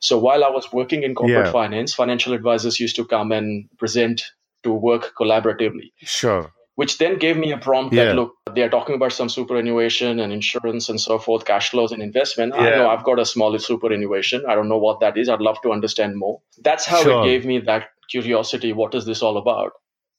So 0.00 0.18
while 0.18 0.44
I 0.44 0.50
was 0.50 0.70
working 0.72 1.02
in 1.02 1.14
corporate 1.14 1.46
Yeah. 1.46 1.52
finance, 1.52 1.94
financial 1.94 2.34
advisors 2.34 2.78
used 2.78 2.96
to 2.96 3.04
come 3.06 3.32
and 3.32 3.68
present 3.78 4.22
to 4.64 4.72
work 4.72 5.12
collaboratively 5.18 5.92
Sure. 6.02 6.52
Which 6.80 6.92
then 6.98 7.14
gave 7.22 7.36
me 7.42 7.48
a 7.54 7.58
prompt 7.66 7.94
Yeah. 7.94 8.04
that 8.08 8.14
look 8.18 8.34
they 8.56 8.62
are 8.66 8.72
talking 8.74 8.94
about 8.98 9.12
some 9.14 9.28
superannuation 9.34 10.20
and 10.24 10.32
insurance 10.36 10.88
and 10.92 11.00
so 11.04 11.18
forth 11.24 11.44
cash 11.48 11.70
flows 11.72 11.92
and 11.96 12.02
investment 12.08 12.54
i 12.54 12.68
Yeah. 12.68 12.76
know 12.76 12.88
i've 12.90 13.04
got 13.08 13.22
a 13.24 13.26
small 13.32 13.58
superannuation 13.64 14.44
i 14.48 14.54
don't 14.60 14.68
know 14.74 14.78
what 14.86 15.00
that 15.04 15.18
is 15.22 15.28
i'd 15.34 15.40
love 15.48 15.60
to 15.66 15.72
understand 15.78 16.16
more 16.24 16.36
that's 16.70 16.86
how 16.94 17.02
Sure. 17.02 17.16
it 17.18 17.26
gave 17.30 17.44
me 17.52 17.58
that 17.70 17.88
curiosity 18.14 18.72
what 18.82 18.94
is 19.00 19.06
this 19.10 19.22
all 19.28 19.36
about 19.44 19.72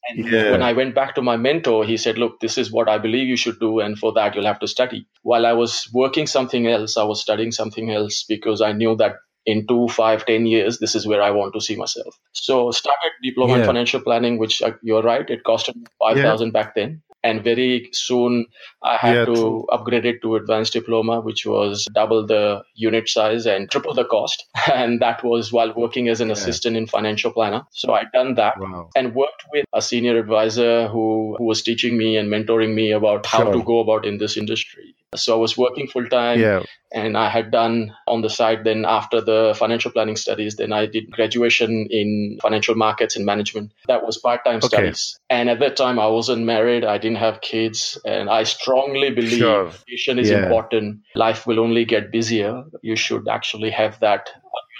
and 0.10 0.26
Yeah. 0.34 0.52
when 0.52 0.62
i 0.68 0.74
went 0.82 0.94
back 1.00 1.16
to 1.16 1.22
my 1.30 1.38
mentor 1.48 1.80
he 1.94 1.98
said 2.04 2.18
look 2.26 2.36
this 2.44 2.58
is 2.66 2.72
what 2.80 2.90
i 2.98 2.98
believe 3.08 3.28
you 3.36 3.40
should 3.46 3.60
do 3.64 3.72
and 3.88 3.98
for 4.04 4.12
that 4.20 4.36
you'll 4.36 4.52
have 4.52 4.62
to 4.66 4.74
study 4.76 5.02
while 5.34 5.46
i 5.54 5.56
was 5.64 5.80
working 6.04 6.28
something 6.36 6.68
else 6.76 6.98
i 7.06 7.08
was 7.14 7.22
studying 7.28 7.52
something 7.62 7.92
else 8.00 8.24
because 8.36 8.62
i 8.70 8.72
knew 8.84 8.96
that 9.04 9.16
in 9.46 9.66
two, 9.68 9.88
five, 9.88 10.26
ten 10.26 10.46
years, 10.46 10.80
this 10.80 10.96
is 10.96 11.08
where 11.08 11.22
I 11.22 11.32
want 11.32 11.54
to 11.54 11.62
see 11.62 11.76
myself. 11.76 12.16
So 12.34 12.72
started 12.72 13.12
diploma 13.24 13.56
in 13.56 13.66
financial 13.66 14.02
planning, 14.02 14.38
which 14.38 14.62
uh, 14.62 14.72
you're 14.82 15.02
right, 15.02 15.30
it 15.30 15.44
costed 15.44 15.76
five 16.00 16.18
thousand 16.24 16.52
back 16.52 16.76
then. 16.76 17.02
And 17.22 17.44
very 17.44 17.90
soon 17.92 18.46
I 18.82 18.96
had 18.96 19.14
Yeah, 19.14 19.26
to 19.26 19.32
true. 19.34 19.66
upgrade 19.74 20.06
it 20.06 20.22
to 20.22 20.36
advanced 20.38 20.72
diploma, 20.72 21.20
which 21.20 21.46
was 21.46 21.86
double 21.94 22.26
the 22.26 22.64
unit 22.76 23.10
size 23.10 23.46
and 23.46 23.70
triple 23.70 23.94
the 23.94 24.06
cost. 24.06 24.46
And 24.74 25.02
that 25.02 25.22
was 25.22 25.52
while 25.52 25.74
working 25.76 26.08
as 26.08 26.22
an 26.22 26.32
assistant 26.32 26.78
in 26.78 26.88
financial 26.88 27.34
planner. 27.34 27.64
So 27.72 27.94
I 27.94 28.06
done 28.14 28.36
that 28.36 28.58
Wow. 28.58 28.90
and 28.96 29.14
worked 29.16 29.44
with 29.52 29.66
a 29.74 29.82
senior 29.82 30.18
advisor 30.18 30.88
who, 30.88 31.36
who 31.38 31.44
was 31.44 31.62
teaching 31.62 31.98
me 31.98 32.16
and 32.16 32.30
mentoring 32.32 32.74
me 32.74 32.92
about 32.92 33.26
how 33.26 33.44
Sure. 33.44 33.54
to 33.54 33.64
go 33.64 33.80
about 33.80 34.06
in 34.06 34.18
this 34.18 34.38
industry. 34.38 34.96
So 35.16 35.34
I 35.36 35.40
was 35.40 35.58
working 35.58 35.88
full 35.88 36.08
time 36.08 36.40
Yeah. 36.40 36.64
and 36.94 37.18
I 37.18 37.30
had 37.30 37.50
done 37.52 37.96
on 38.08 38.22
the 38.22 38.30
side 38.30 38.64
then 38.64 38.86
after 38.86 39.22
the 39.22 39.56
financial 39.58 39.92
planning 39.92 40.16
studies, 40.16 40.56
then 40.56 40.72
I 40.72 40.86
did 40.86 41.10
graduation 41.10 41.88
in 41.90 42.38
financial 42.42 42.76
markets 42.76 43.16
and 43.16 43.26
management. 43.26 43.72
That 43.88 44.06
was 44.06 44.18
part-time 44.18 44.58
Okay. 44.58 44.68
studies. 44.68 45.20
And 45.30 45.50
at 45.50 45.60
that 45.60 45.76
time 45.78 46.00
I 46.00 46.08
wasn't 46.08 46.46
married, 46.46 46.86
I 46.86 46.98
didn't 47.00 47.18
have 47.18 47.42
kids, 47.42 47.98
and 48.06 48.30
I 48.30 48.44
strongly 48.44 49.10
believe 49.10 49.40
Sure. 49.40 49.68
education 49.68 50.20
is 50.20 50.30
Yeah. 50.30 50.44
important. 50.44 51.00
Life 51.16 51.48
will 51.48 51.60
only 51.60 51.86
get 51.86 52.12
busier. 52.12 52.64
You 52.84 52.96
should 52.96 53.28
actually 53.28 53.72
have 53.72 54.00
that 54.02 54.30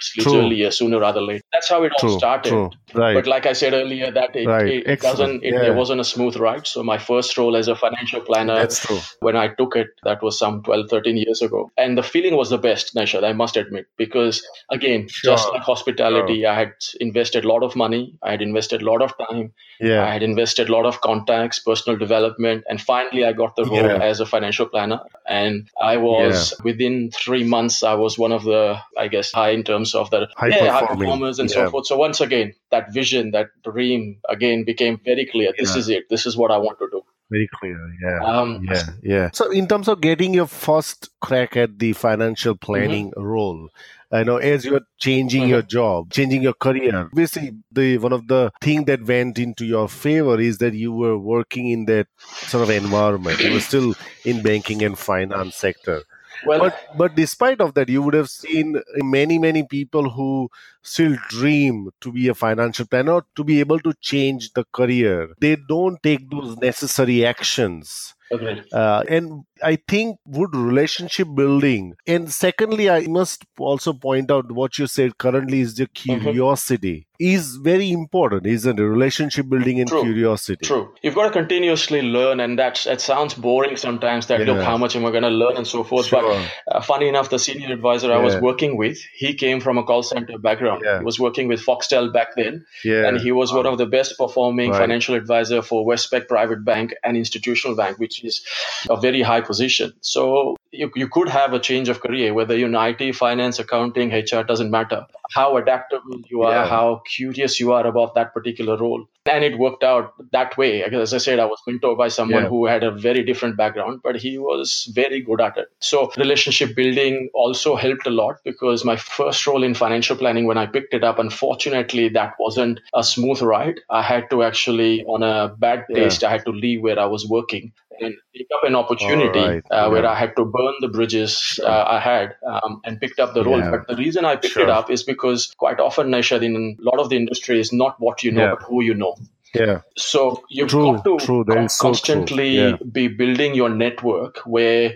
obviously 0.00 0.22
True. 0.32 0.40
earlier, 0.40 0.68
uh, 0.68 0.70
sooner 0.70 0.98
rather 1.00 1.20
later. 1.20 1.42
That's 1.52 1.68
how 1.68 1.82
it 1.82 1.92
all 1.92 1.98
True. 2.08 2.18
started. 2.18 2.48
True. 2.50 2.70
Right. 2.94 3.14
But 3.14 3.26
like 3.26 3.46
I 3.46 3.52
said 3.52 3.74
earlier, 3.74 4.10
that 4.10 4.34
it, 4.34 4.46
Right. 4.46 4.66
it 4.66 4.84
Excellent. 4.86 5.18
doesn't, 5.18 5.44
it, 5.44 5.54
Yeah. 5.54 5.70
wasn't 5.70 6.00
a 6.00 6.04
smooth 6.04 6.36
ride. 6.36 6.66
So 6.66 6.82
my 6.82 6.98
first 6.98 7.36
role 7.36 7.56
as 7.56 7.68
a 7.68 7.76
financial 7.76 8.20
planner 8.20 8.54
That's 8.56 8.84
true. 8.86 8.98
when 9.20 9.36
I 9.36 9.48
took 9.48 9.76
it, 9.76 9.88
that 10.04 10.22
was 10.22 10.38
some 10.38 10.62
12, 10.62 10.88
13 10.90 11.16
years 11.16 11.42
ago. 11.42 11.70
And 11.76 11.96
the 11.98 12.02
feeling 12.02 12.36
was 12.36 12.50
the 12.50 12.58
best, 12.58 12.94
Naishad, 12.94 13.24
I 13.24 13.32
must 13.32 13.56
admit, 13.56 13.86
because 13.96 14.42
again, 14.70 15.06
just 15.08 15.48
like 15.52 15.62
hospitality, 15.62 16.46
I 16.46 16.54
had 16.58 16.72
invested 17.00 17.44
a 17.44 17.48
lot 17.48 17.62
of 17.62 17.76
money, 17.76 18.14
I 18.22 18.30
had 18.32 18.42
invested 18.42 18.82
a 18.82 18.86
lot 18.90 19.02
of 19.02 19.12
time, 19.30 19.52
Yeah. 19.80 20.04
I 20.04 20.12
had 20.12 20.22
invested 20.22 20.68
a 20.68 20.72
lot 20.72 20.86
of 20.86 21.00
contacts, 21.00 21.58
personal 21.58 21.98
development, 21.98 22.64
and 22.68 22.80
finally 22.80 23.24
I 23.24 23.32
got 23.32 23.56
the 23.56 23.64
role 23.64 23.76
Yeah. 23.76 24.02
as 24.02 24.20
a 24.20 24.26
financial 24.26 24.66
planner. 24.66 25.00
And 25.26 25.68
I 25.80 25.96
was 25.98 26.54
within 26.64 27.10
three 27.10 27.44
months, 27.44 27.82
I 27.82 27.94
was 27.94 28.18
one 28.18 28.32
of 28.32 28.44
the, 28.44 28.78
I 28.96 29.08
guess, 29.08 29.32
high 29.32 29.50
in 29.50 29.62
terms 29.64 29.89
of 29.94 30.10
the 30.10 30.28
High 30.36 30.48
yeah, 30.48 30.70
high 30.70 30.80
performing. 30.80 30.98
performers 31.08 31.38
and 31.38 31.48
Yeah. 31.50 31.54
so 31.66 31.70
forth. 31.70 31.86
So 31.86 31.96
once 31.96 32.20
again, 32.20 32.54
that 32.70 32.92
vision, 32.92 33.30
that 33.32 33.48
dream 33.64 34.18
again 34.28 34.64
became 34.64 35.00
very 35.04 35.26
clear. 35.26 35.52
This 35.58 35.74
Yeah. 35.74 35.78
is 35.80 35.88
it. 35.88 36.08
This 36.10 36.26
is 36.26 36.36
what 36.36 36.50
I 36.50 36.58
want 36.58 36.78
to 36.78 36.88
do. 36.90 37.02
Very 37.30 37.48
clear. 37.60 37.78
Yeah. 38.02 38.24
Um, 38.24 38.66
yeah. 38.68 38.82
Yeah. 39.02 39.30
So, 39.32 39.50
in 39.52 39.68
terms 39.68 39.86
of 39.86 40.00
getting 40.00 40.34
your 40.34 40.48
first 40.48 41.10
crack 41.20 41.56
at 41.56 41.78
the 41.78 41.92
financial 41.92 42.56
planning 42.56 43.10
Mm-hmm. 43.12 43.22
role, 43.22 43.68
I 44.10 44.24
know 44.24 44.38
as 44.38 44.64
you're 44.64 44.80
changing 44.98 45.48
your 45.48 45.62
job, 45.62 46.10
changing 46.10 46.42
your 46.42 46.54
career, 46.54 46.92
obviously 46.96 47.52
the 47.70 47.98
one 47.98 48.12
of 48.12 48.26
the 48.26 48.50
thing 48.60 48.84
that 48.86 49.04
went 49.06 49.38
into 49.38 49.64
your 49.64 49.88
favor 49.88 50.40
is 50.40 50.58
that 50.58 50.74
you 50.74 50.90
were 50.92 51.16
working 51.16 51.68
in 51.70 51.84
that 51.84 52.08
sort 52.48 52.64
of 52.64 52.70
environment. 52.70 53.38
You 53.38 53.52
were 53.52 53.60
still 53.60 53.94
in 54.24 54.42
banking 54.42 54.82
and 54.82 54.98
finance 54.98 55.54
sector. 55.54 56.02
Well, 56.42 56.60
but 56.60 56.74
but 56.94 57.14
despite 57.14 57.60
of 57.60 57.74
that 57.74 57.88
you 57.88 58.02
would 58.02 58.14
have 58.14 58.28
seen 58.30 58.80
many 58.96 59.38
many 59.38 59.62
people 59.66 60.08
who 60.10 60.50
still 60.82 61.16
dream 61.28 61.90
to 62.00 62.12
be 62.12 62.28
a 62.28 62.34
financial 62.34 62.86
planner 62.86 63.20
to 63.36 63.44
be 63.44 63.60
able 63.60 63.78
to 63.80 63.92
change 64.00 64.52
the 64.54 64.64
career 64.72 65.34
they 65.40 65.56
don't 65.56 66.02
take 66.02 66.30
those 66.30 66.56
necessary 66.58 67.24
actions 67.26 68.14
Okay. 68.32 68.62
uh, 68.72 69.02
and 69.08 69.44
i 69.62 69.76
think 69.88 70.18
would 70.24 70.54
relationship 70.54 71.28
building 71.34 71.94
and 72.06 72.32
secondly 72.32 72.88
i 72.90 73.00
must 73.06 73.44
also 73.58 73.92
point 73.92 74.30
out 74.30 74.50
what 74.52 74.78
you 74.78 74.86
said 74.86 75.16
currently 75.18 75.60
is 75.60 75.74
the 75.74 75.86
curiosity 75.86 77.06
is 77.18 77.56
very 77.56 77.90
important 77.90 78.46
isn't 78.46 78.78
it 78.78 78.82
relationship 78.82 79.48
building 79.48 79.78
and 79.80 79.88
True. 79.88 80.02
curiosity 80.02 80.64
True. 80.64 80.94
You've 81.02 81.14
got 81.14 81.24
to 81.24 81.30
continuously 81.30 82.02
learn, 82.02 82.40
and 82.40 82.58
that's 82.58 82.86
it 82.86 83.00
sounds 83.00 83.34
boring 83.34 83.76
sometimes. 83.76 84.26
That 84.26 84.40
look, 84.40 84.62
how 84.62 84.76
much 84.76 84.96
am 84.96 85.04
I 85.04 85.10
going 85.10 85.22
to 85.24 85.28
learn 85.30 85.56
and 85.56 85.66
so 85.66 85.82
forth. 85.84 86.06
Sure. 86.06 86.22
But 86.22 86.76
uh, 86.76 86.80
funny 86.80 87.08
enough, 87.08 87.30
the 87.30 87.38
senior 87.38 87.72
advisor 87.72 88.12
I 88.12 88.18
was 88.18 88.36
working 88.36 88.76
with, 88.76 88.98
he 89.14 89.34
came 89.34 89.60
from 89.60 89.76
a 89.78 89.82
call 89.84 90.02
center 90.02 90.38
background. 90.38 90.82
Yeah. 90.84 90.98
He 90.98 91.04
was 91.04 91.18
working 91.20 91.48
with 91.48 91.60
Foxtel 91.64 92.12
back 92.12 92.28
then, 92.36 92.64
yeah 92.84 93.06
and 93.06 93.20
he 93.20 93.32
was 93.32 93.52
one 93.52 93.66
of 93.66 93.76
the 93.78 93.86
best 93.86 94.16
performing 94.18 94.70
Right. 94.70 94.78
financial 94.78 95.14
advisor 95.14 95.62
for 95.62 95.84
Westpac 95.86 96.28
Private 96.28 96.64
Bank 96.64 96.94
and 97.04 97.16
Institutional 97.16 97.76
Bank, 97.76 97.98
which 97.98 98.24
is 98.24 98.42
a 98.88 98.96
very 98.96 99.22
high 99.22 99.40
position. 99.50 99.92
So 100.00 100.56
you, 100.72 100.90
you 100.94 101.08
could 101.08 101.28
have 101.28 101.52
a 101.52 101.58
change 101.58 101.88
of 101.88 102.00
career, 102.00 102.32
whether 102.32 102.56
you're 102.56 102.68
in 102.68 102.74
IT, 102.74 103.14
finance, 103.16 103.58
accounting, 103.58 104.12
HR, 104.12 104.42
doesn't 104.42 104.70
matter. 104.70 105.06
How 105.32 105.56
adaptable 105.56 106.20
you 106.28 106.42
are, 106.42 106.52
Yeah. 106.52 106.66
how 106.66 107.02
curious 107.06 107.58
you 107.60 107.72
are 107.72 107.86
about 107.86 108.14
that 108.14 108.32
particular 108.34 108.76
role. 108.76 109.04
And 109.26 109.44
it 109.44 109.58
worked 109.58 109.84
out 109.84 110.14
that 110.32 110.56
way. 110.56 110.82
As 110.82 111.12
I 111.14 111.18
said, 111.18 111.38
I 111.38 111.44
was 111.44 111.58
mentored 111.68 111.98
by 111.98 112.08
someone 112.08 112.42
Yeah. 112.44 112.48
who 112.48 112.66
had 112.66 112.82
a 112.82 112.90
very 112.90 113.22
different 113.24 113.56
background, 113.56 114.00
but 114.02 114.16
he 114.16 114.38
was 114.38 114.90
very 114.94 115.20
good 115.20 115.40
at 115.40 115.56
it. 115.58 115.68
So 115.80 116.10
relationship 116.16 116.74
building 116.74 117.30
also 117.34 117.76
helped 117.76 118.06
a 118.06 118.10
lot 118.10 118.36
because 118.44 118.84
my 118.84 118.96
first 118.96 119.46
role 119.46 119.62
in 119.62 119.74
financial 119.74 120.16
planning, 120.16 120.46
when 120.46 120.58
I 120.58 120.66
picked 120.66 120.94
it 120.94 121.04
up, 121.04 121.18
unfortunately, 121.18 122.08
that 122.10 122.34
wasn't 122.38 122.80
a 122.94 123.02
smooth 123.04 123.42
ride. 123.42 123.80
I 123.90 124.02
had 124.02 124.30
to 124.30 124.42
actually, 124.42 125.04
on 125.04 125.22
a 125.22 125.48
bad 125.48 125.84
Yeah. 125.90 125.96
taste, 126.04 126.24
I 126.24 126.30
had 126.30 126.44
to 126.46 126.52
leave 126.52 126.82
where 126.82 126.98
I 126.98 127.06
was 127.06 127.28
working 127.28 127.72
and 128.02 128.14
pick 128.34 128.46
up 128.56 128.62
an 128.64 128.74
opportunity 128.74 129.38
Alright, 129.38 129.64
uh, 129.70 129.88
where. 129.90 130.06
I 130.06 130.14
had 130.14 130.34
to 130.36 130.44
burn 130.60 130.74
the 130.84 130.88
bridges 130.98 131.34
uh, 131.64 131.84
I 131.96 131.98
had 132.06 132.36
um, 132.54 132.80
and 132.84 133.00
picked 133.00 133.20
up 133.26 133.34
the 133.34 133.44
role. 133.50 133.58
Yeah. 133.64 133.70
But 133.76 133.88
the 133.88 133.96
reason 134.04 134.24
I 134.24 134.36
picked 134.36 134.56
it 134.56 134.70
up 134.78 134.90
is 134.90 135.02
because 135.10 135.46
quite 135.64 135.80
often, 135.88 136.08
Naishad, 136.16 136.42
in 136.48 136.56
a 136.78 136.90
lot 136.90 136.98
of 137.04 137.10
the 137.10 137.16
industry 137.24 137.60
is 137.66 137.72
not 137.82 137.96
what 138.08 138.24
you 138.28 138.32
know, 138.38 138.44
Yeah. 138.46 138.54
but 138.56 138.62
who 138.70 138.82
you 138.90 138.94
know. 139.02 139.14
yeah 139.54 139.78
So 140.08 140.20
you've 140.56 140.68
True, 140.72 140.82
got 140.96 141.04
to 141.06 141.14
true. 141.26 141.44
That 141.46 141.54
con- 141.56 141.64
is 141.70 141.76
so 141.78 141.86
constantly 141.88 142.50
Yeah. 142.58 142.76
be 142.98 143.08
building 143.22 143.54
your 143.60 143.70
network 143.70 144.38
where 144.56 144.94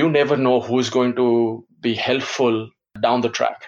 you 0.00 0.08
never 0.16 0.36
know 0.36 0.60
who's 0.60 0.90
going 0.96 1.14
to 1.20 1.28
be 1.88 1.94
helpful 1.94 2.58
down 3.06 3.22
the 3.22 3.30
track. 3.38 3.64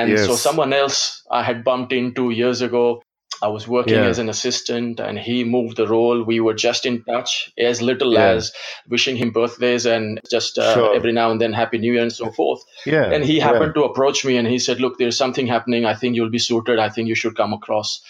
And 0.00 0.18
so 0.18 0.34
someone 0.42 0.72
else 0.72 1.00
I 1.30 1.42
had 1.42 1.64
bumped 1.64 1.92
into 2.00 2.30
years 2.42 2.62
ago, 2.62 3.02
I 3.46 3.48
was 3.56 3.64
working 3.76 3.94
Yeah. 4.02 4.10
as 4.12 4.18
an 4.24 4.28
assistant 4.34 5.00
and 5.06 5.18
he 5.18 5.36
moved 5.54 5.76
the 5.80 5.86
role. 5.86 6.22
We 6.32 6.38
were 6.46 6.54
just 6.66 6.86
in 6.90 7.02
touch 7.08 7.32
as 7.70 7.82
little 7.90 8.12
Yeah. 8.14 8.28
as 8.36 8.52
wishing 8.94 9.16
him 9.22 9.32
birthdays 9.38 9.86
and 9.96 10.20
just 10.36 10.58
uh, 10.58 10.74
Sure. 10.74 10.94
every 11.00 11.12
now 11.18 11.30
and 11.32 11.40
then 11.40 11.52
happy 11.62 11.78
new 11.78 11.92
year 11.96 12.02
and 12.02 12.12
so 12.20 12.30
forth. 12.38 12.62
yeah 12.94 13.04
And 13.16 13.24
he 13.32 13.36
yeah. 13.38 13.44
happened 13.50 13.74
to 13.80 13.84
approach 13.90 14.24
me 14.30 14.36
and 14.38 14.48
he 14.54 14.58
said, 14.68 14.80
Look, 14.86 14.96
there's 14.98 15.18
something 15.24 15.46
happening. 15.56 15.84
I 15.92 15.94
think 15.94 16.16
you'll 16.16 16.30
be 16.38 16.44
suited. 16.48 16.78
I 16.86 16.88
think 16.96 17.08
you 17.14 17.14
should 17.24 17.36
come 17.42 17.52
across. 17.60 18.00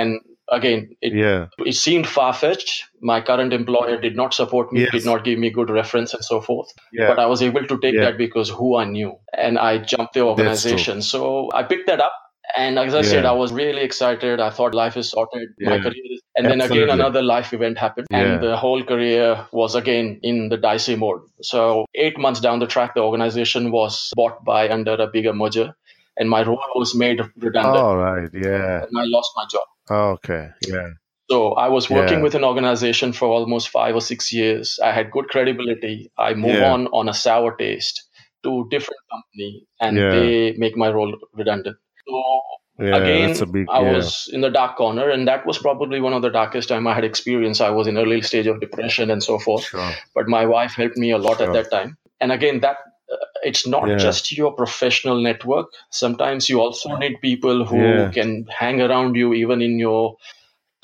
And 0.00 0.20
again, 0.58 0.80
it, 1.08 1.14
yeah 1.24 1.46
it 1.72 1.76
seemed 1.80 2.06
far 2.14 2.32
fetched. 2.44 2.72
My 3.12 3.20
current 3.28 3.52
employer 3.60 3.96
did 4.00 4.16
not 4.22 4.34
support 4.40 4.72
me, 4.72 4.80
Yes. 4.82 4.92
did 4.96 5.06
not 5.10 5.24
give 5.28 5.38
me 5.44 5.50
good 5.60 5.70
reference 5.70 6.14
and 6.18 6.24
so 6.32 6.40
forth. 6.50 6.68
yeah 6.92 7.08
But 7.10 7.18
I 7.24 7.26
was 7.34 7.42
able 7.48 7.66
to 7.72 7.78
take 7.86 7.94
Yeah. 7.98 8.04
that 8.06 8.18
because 8.26 8.50
who 8.58 8.76
I 8.82 8.84
knew 8.96 9.12
and 9.46 9.58
I 9.70 9.72
jumped 9.94 10.14
the 10.20 10.24
organization. 10.34 11.02
So 11.14 11.22
I 11.62 11.62
picked 11.72 11.88
that 11.92 12.00
up. 12.08 12.20
And 12.56 12.78
as 12.78 12.94
I 12.94 13.02
said, 13.02 13.24
I 13.24 13.32
was 13.32 13.52
really 13.52 13.82
excited. 13.82 14.40
I 14.40 14.50
thought 14.50 14.74
life 14.74 14.96
is 14.96 15.10
sorted. 15.10 15.48
My 15.60 15.76
Yeah. 15.76 15.82
career 15.82 16.04
is. 16.16 16.20
And 16.36 16.46
then 16.46 16.60
again, 16.60 16.90
another 16.90 17.22
life 17.22 17.52
event 17.52 17.78
happened. 17.78 18.06
Yeah. 18.10 18.20
And 18.20 18.42
the 18.42 18.56
whole 18.56 18.82
career 18.84 19.46
was 19.52 19.74
again 19.74 20.18
in 20.22 20.48
the 20.48 20.56
dicey 20.56 20.96
mode. 20.96 21.22
So 21.42 21.86
eight 21.94 22.18
months 22.18 22.40
down 22.40 22.58
the 22.60 22.66
track, 22.66 22.94
the 22.94 23.02
organization 23.02 23.70
was 23.72 24.10
bought 24.16 24.44
by 24.44 24.68
under 24.68 24.94
a 24.94 25.06
bigger 25.06 25.32
merger. 25.32 25.74
And 26.16 26.30
my 26.30 26.42
role 26.42 26.62
was 26.76 26.94
made 26.94 27.20
redundant. 27.36 27.76
all 27.84 27.96
right 27.96 28.30
yeah 28.32 28.82
And 28.84 28.98
I 29.02 29.04
lost 29.16 29.30
my 29.36 29.44
job. 29.54 29.66
okay 29.90 30.50
yeah 30.68 30.90
So 31.30 31.54
I 31.54 31.68
was 31.68 31.88
working 31.90 32.18
Yeah. 32.18 32.24
with 32.24 32.34
an 32.38 32.44
organization 32.44 33.12
for 33.18 33.28
almost 33.28 33.68
five 33.70 33.94
or 34.00 34.00
six 34.00 34.32
years. 34.32 34.78
I 34.88 34.92
had 34.92 35.10
good 35.10 35.28
credibility. 35.34 36.10
I 36.18 36.34
move 36.34 36.58
Yeah. 36.60 36.72
on 36.72 36.86
on 36.98 37.08
a 37.08 37.14
sour 37.14 37.56
taste 37.62 38.02
to 38.44 38.52
different 38.74 39.00
company 39.14 39.50
and 39.80 39.96
Yeah. 40.02 40.10
they 40.16 40.52
make 40.64 40.76
my 40.84 40.90
role 40.98 41.14
redundant. 41.32 41.78
So 42.06 42.40
Yeah, 42.78 42.96
again, 42.96 43.52
big. 43.52 43.66
I 43.70 43.82
yeah. 43.82 43.92
was 43.92 44.28
in 44.32 44.40
the 44.40 44.50
dark 44.50 44.76
corner, 44.76 45.08
and 45.08 45.28
that 45.28 45.46
was 45.46 45.58
probably 45.58 46.00
one 46.00 46.12
of 46.12 46.22
the 46.22 46.30
darkest 46.30 46.68
time 46.68 46.86
I 46.88 46.94
had 46.94 47.04
experienced. 47.04 47.60
I 47.60 47.70
was 47.70 47.86
in 47.86 47.96
early 47.96 48.20
stage 48.22 48.48
of 48.48 48.60
depression 48.60 49.10
and 49.10 49.22
so 49.22 49.38
forth. 49.38 49.64
Sure. 49.64 49.92
But 50.14 50.28
my 50.28 50.44
wife 50.46 50.72
helped 50.74 50.96
me 50.96 51.12
a 51.12 51.18
lot 51.18 51.38
Sure. 51.38 51.46
at 51.46 51.52
that 51.52 51.70
time. 51.70 51.96
And 52.20 52.32
again, 52.32 52.60
that 52.60 52.78
uh, 53.12 53.16
it's 53.42 53.66
not 53.66 53.86
Yeah. 53.88 53.96
just 53.96 54.32
your 54.36 54.52
professional 54.52 55.22
network. 55.22 55.66
Sometimes 55.90 56.48
you 56.48 56.60
also 56.60 56.96
need 56.96 57.20
people 57.20 57.64
who 57.64 58.10
can 58.10 58.46
hang 58.48 58.80
around 58.80 59.14
you 59.14 59.34
even 59.34 59.62
in 59.62 59.78
your 59.78 60.16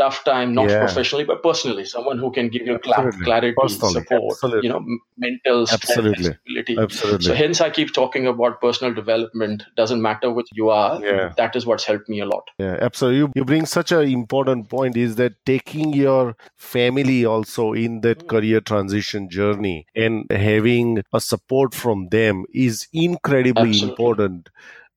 tough 0.01 0.25
time, 0.25 0.55
not 0.55 0.71
Yeah. 0.71 0.81
professionally 0.85 1.25
but 1.31 1.43
personally. 1.43 1.85
Someone 1.85 2.19
who 2.19 2.31
can 2.37 2.49
give 2.49 2.67
you 2.67 2.75
Absolutely. 2.75 3.25
clarity, 3.25 3.55
Personally. 3.61 3.93
support, 3.95 4.33
Absolutely. 4.37 4.67
you 4.67 4.73
know, 4.73 4.85
mental 5.19 5.67
strength, 5.67 5.91
Absolutely. 5.91 6.79
Absolutely. 6.79 7.27
So 7.27 7.35
hence 7.35 7.61
I 7.61 7.71
keep 7.79 7.93
talking 7.93 8.27
about 8.27 8.61
personal 8.61 8.95
development. 8.95 9.65
Doesn't 9.77 10.03
matter 10.09 10.33
what 10.39 10.47
you 10.61 10.71
are. 10.71 11.05
Yeah. 11.05 11.33
That 11.37 11.57
is 11.57 11.67
what's 11.67 11.85
helped 11.85 12.09
me 12.09 12.21
a 12.21 12.27
lot. 12.27 12.51
Yeah, 12.59 12.79
absolutely. 12.81 13.19
You, 13.19 13.33
you 13.35 13.45
bring 13.45 13.67
such 13.67 13.93
an 13.93 14.09
important 14.09 14.69
point 14.71 14.97
is 14.97 15.17
that 15.17 15.35
taking 15.45 15.93
your 15.93 16.37
family 16.57 17.25
also 17.25 17.73
in 17.73 18.01
that 18.03 18.23
hmm. 18.23 18.29
career 18.29 18.61
transition 18.61 19.29
journey 19.29 19.87
and 19.95 20.31
having 20.31 21.03
a 21.13 21.21
support 21.21 21.75
from 21.75 22.09
them 22.09 22.45
is 22.55 22.89
incredibly 22.93 23.81
important 23.83 24.49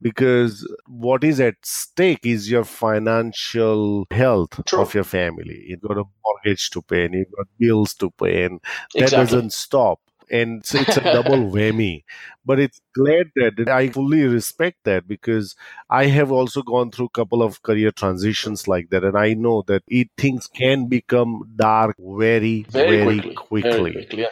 because 0.04 0.68
what 0.88 1.24
is 1.24 1.40
at 1.40 1.56
stake 1.64 2.26
is 2.26 2.52
your 2.52 2.66
financial 2.66 4.06
health 4.12 4.62
True. 4.66 4.82
of 4.82 4.94
your 4.94 5.06
family. 5.06 5.66
You've 5.68 5.82
got 5.82 5.98
a 5.98 6.04
mortgage 6.26 6.70
to 6.72 6.82
pay 6.84 7.06
and 7.06 7.16
you've 7.16 7.32
got 7.38 7.48
bills 7.60 7.96
to 7.96 8.12
pay 8.12 8.46
and 8.46 8.62
that 8.96 9.04
Exactly. 9.04 9.18
doesn't 9.18 9.54
stop 9.54 10.00
and 10.32 10.66
so 10.66 10.80
it's 10.80 10.98
a 10.98 11.02
double 11.14 11.52
whammy 11.52 12.04
but 12.46 12.60
it's 12.60 12.80
glad 12.96 13.28
that 13.36 13.68
i 13.70 13.90
fully 13.90 14.24
respect 14.24 14.78
that 14.86 15.08
because 15.08 15.56
i 15.90 16.06
have 16.06 16.32
also 16.32 16.62
gone 16.64 16.92
through 16.92 17.08
a 17.08 17.10
couple 17.20 17.44
of 17.44 17.62
career 17.64 17.92
transitions 17.92 18.68
like 18.68 18.90
that 18.90 19.04
and 19.04 19.18
i 19.18 19.34
know 19.34 19.64
that 19.68 19.84
it 19.88 20.10
things 20.18 20.48
can 20.48 20.88
become 20.88 21.44
dark 21.58 21.96
very 22.00 22.66
very, 22.70 23.04
very, 23.04 23.20
quickly, 23.22 23.34
quickly, 23.36 23.72
Very 23.72 23.92
quickly, 23.92 24.22
yeah. 24.22 24.28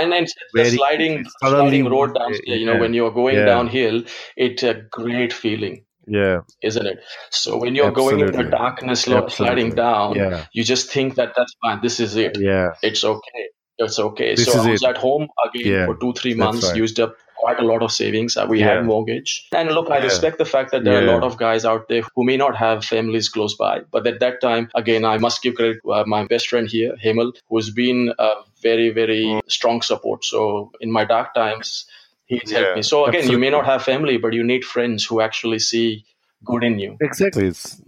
And 0.00 0.12
then 0.12 0.26
the 0.54 0.64
sliding. 0.64 1.26
Sliding 1.40 1.84
road 1.88 2.14
down, 2.14 2.34
you 2.44 2.66
know, 2.66 2.74
yeah, 2.74 2.80
when 2.80 2.94
you're 2.94 3.10
going 3.10 3.36
yeah. 3.36 3.44
downhill, 3.44 4.02
it's 4.36 4.62
a 4.62 4.74
great 4.90 5.32
feeling, 5.32 5.84
yeah 6.06 6.40
isn't 6.62 6.86
it? 6.86 6.98
So 7.30 7.56
when 7.58 7.74
you're 7.74 7.90
going 7.92 8.20
in 8.20 8.32
the 8.32 8.44
darkness, 8.44 9.02
slow, 9.02 9.28
sliding 9.28 9.74
down, 9.74 10.16
yeah 10.16 10.44
you 10.52 10.64
just 10.64 10.90
think 10.90 11.14
that 11.16 11.32
that's 11.36 11.54
fine. 11.62 11.80
This 11.82 12.00
is 12.00 12.16
it. 12.16 12.38
yeah 12.38 12.68
It's 12.82 13.04
okay. 13.04 13.44
It's 13.78 13.98
okay. 13.98 14.34
This 14.34 14.46
so 14.46 14.52
I 14.60 14.70
was 14.70 14.82
it. 14.82 14.88
at 14.88 14.96
home 14.96 15.28
again 15.46 15.72
Yeah, 15.72 15.86
for 15.86 15.96
two, 15.96 16.12
three 16.14 16.34
months, 16.34 16.64
right. 16.64 16.76
used 16.76 16.98
up 16.98 17.14
quite 17.36 17.60
a 17.60 17.64
lot 17.64 17.82
of 17.82 17.92
savings. 17.92 18.36
Uh, 18.36 18.46
We 18.48 18.58
Yeah. 18.60 18.70
had 18.74 18.84
mortgage. 18.86 19.46
And 19.52 19.70
look, 19.70 19.90
I 19.90 19.98
Yeah. 19.98 20.04
respect 20.04 20.38
the 20.38 20.44
fact 20.44 20.72
that 20.72 20.82
there 20.84 20.96
are 20.98 21.02
a 21.06 21.10
lot 21.12 21.22
of 21.22 21.36
guys 21.38 21.64
out 21.64 21.88
there 21.88 22.02
who 22.16 22.24
may 22.24 22.36
not 22.36 22.56
have 22.56 22.84
families 22.84 23.28
close 23.28 23.54
by. 23.54 23.74
But 23.92 24.06
at 24.08 24.18
that 24.20 24.40
time, 24.40 24.68
again, 24.74 25.04
I 25.04 25.18
must 25.18 25.42
give 25.42 25.54
credit 25.54 25.78
to 25.84 25.92
uh, 25.92 26.04
my 26.06 26.24
best 26.24 26.48
friend 26.48 26.68
here, 26.68 26.96
Himal, 27.04 27.32
who's 27.48 27.70
been 27.70 28.12
a 28.18 28.30
very, 28.62 28.90
very 28.90 29.24
Mm. 29.26 29.40
strong 29.48 29.82
support. 29.82 30.24
So 30.24 30.72
in 30.80 30.90
my 30.90 31.04
dark 31.04 31.34
times, 31.34 31.86
he's 32.26 32.50
Yeah, 32.50 32.58
helped 32.58 32.76
me. 32.76 32.82
So 32.82 33.06
again, 33.06 33.28
you 33.28 33.38
may 33.38 33.50
not 33.50 33.66
have 33.66 33.82
family, 33.82 34.18
but 34.18 34.32
you 34.32 34.44
need 34.44 34.64
friends 34.64 35.04
who 35.04 35.20
actually 35.20 35.58
see 35.58 36.04
good 36.44 36.64
in 36.64 36.78
you. 36.78 36.96
exactly 37.00 37.46
it's 37.46 37.80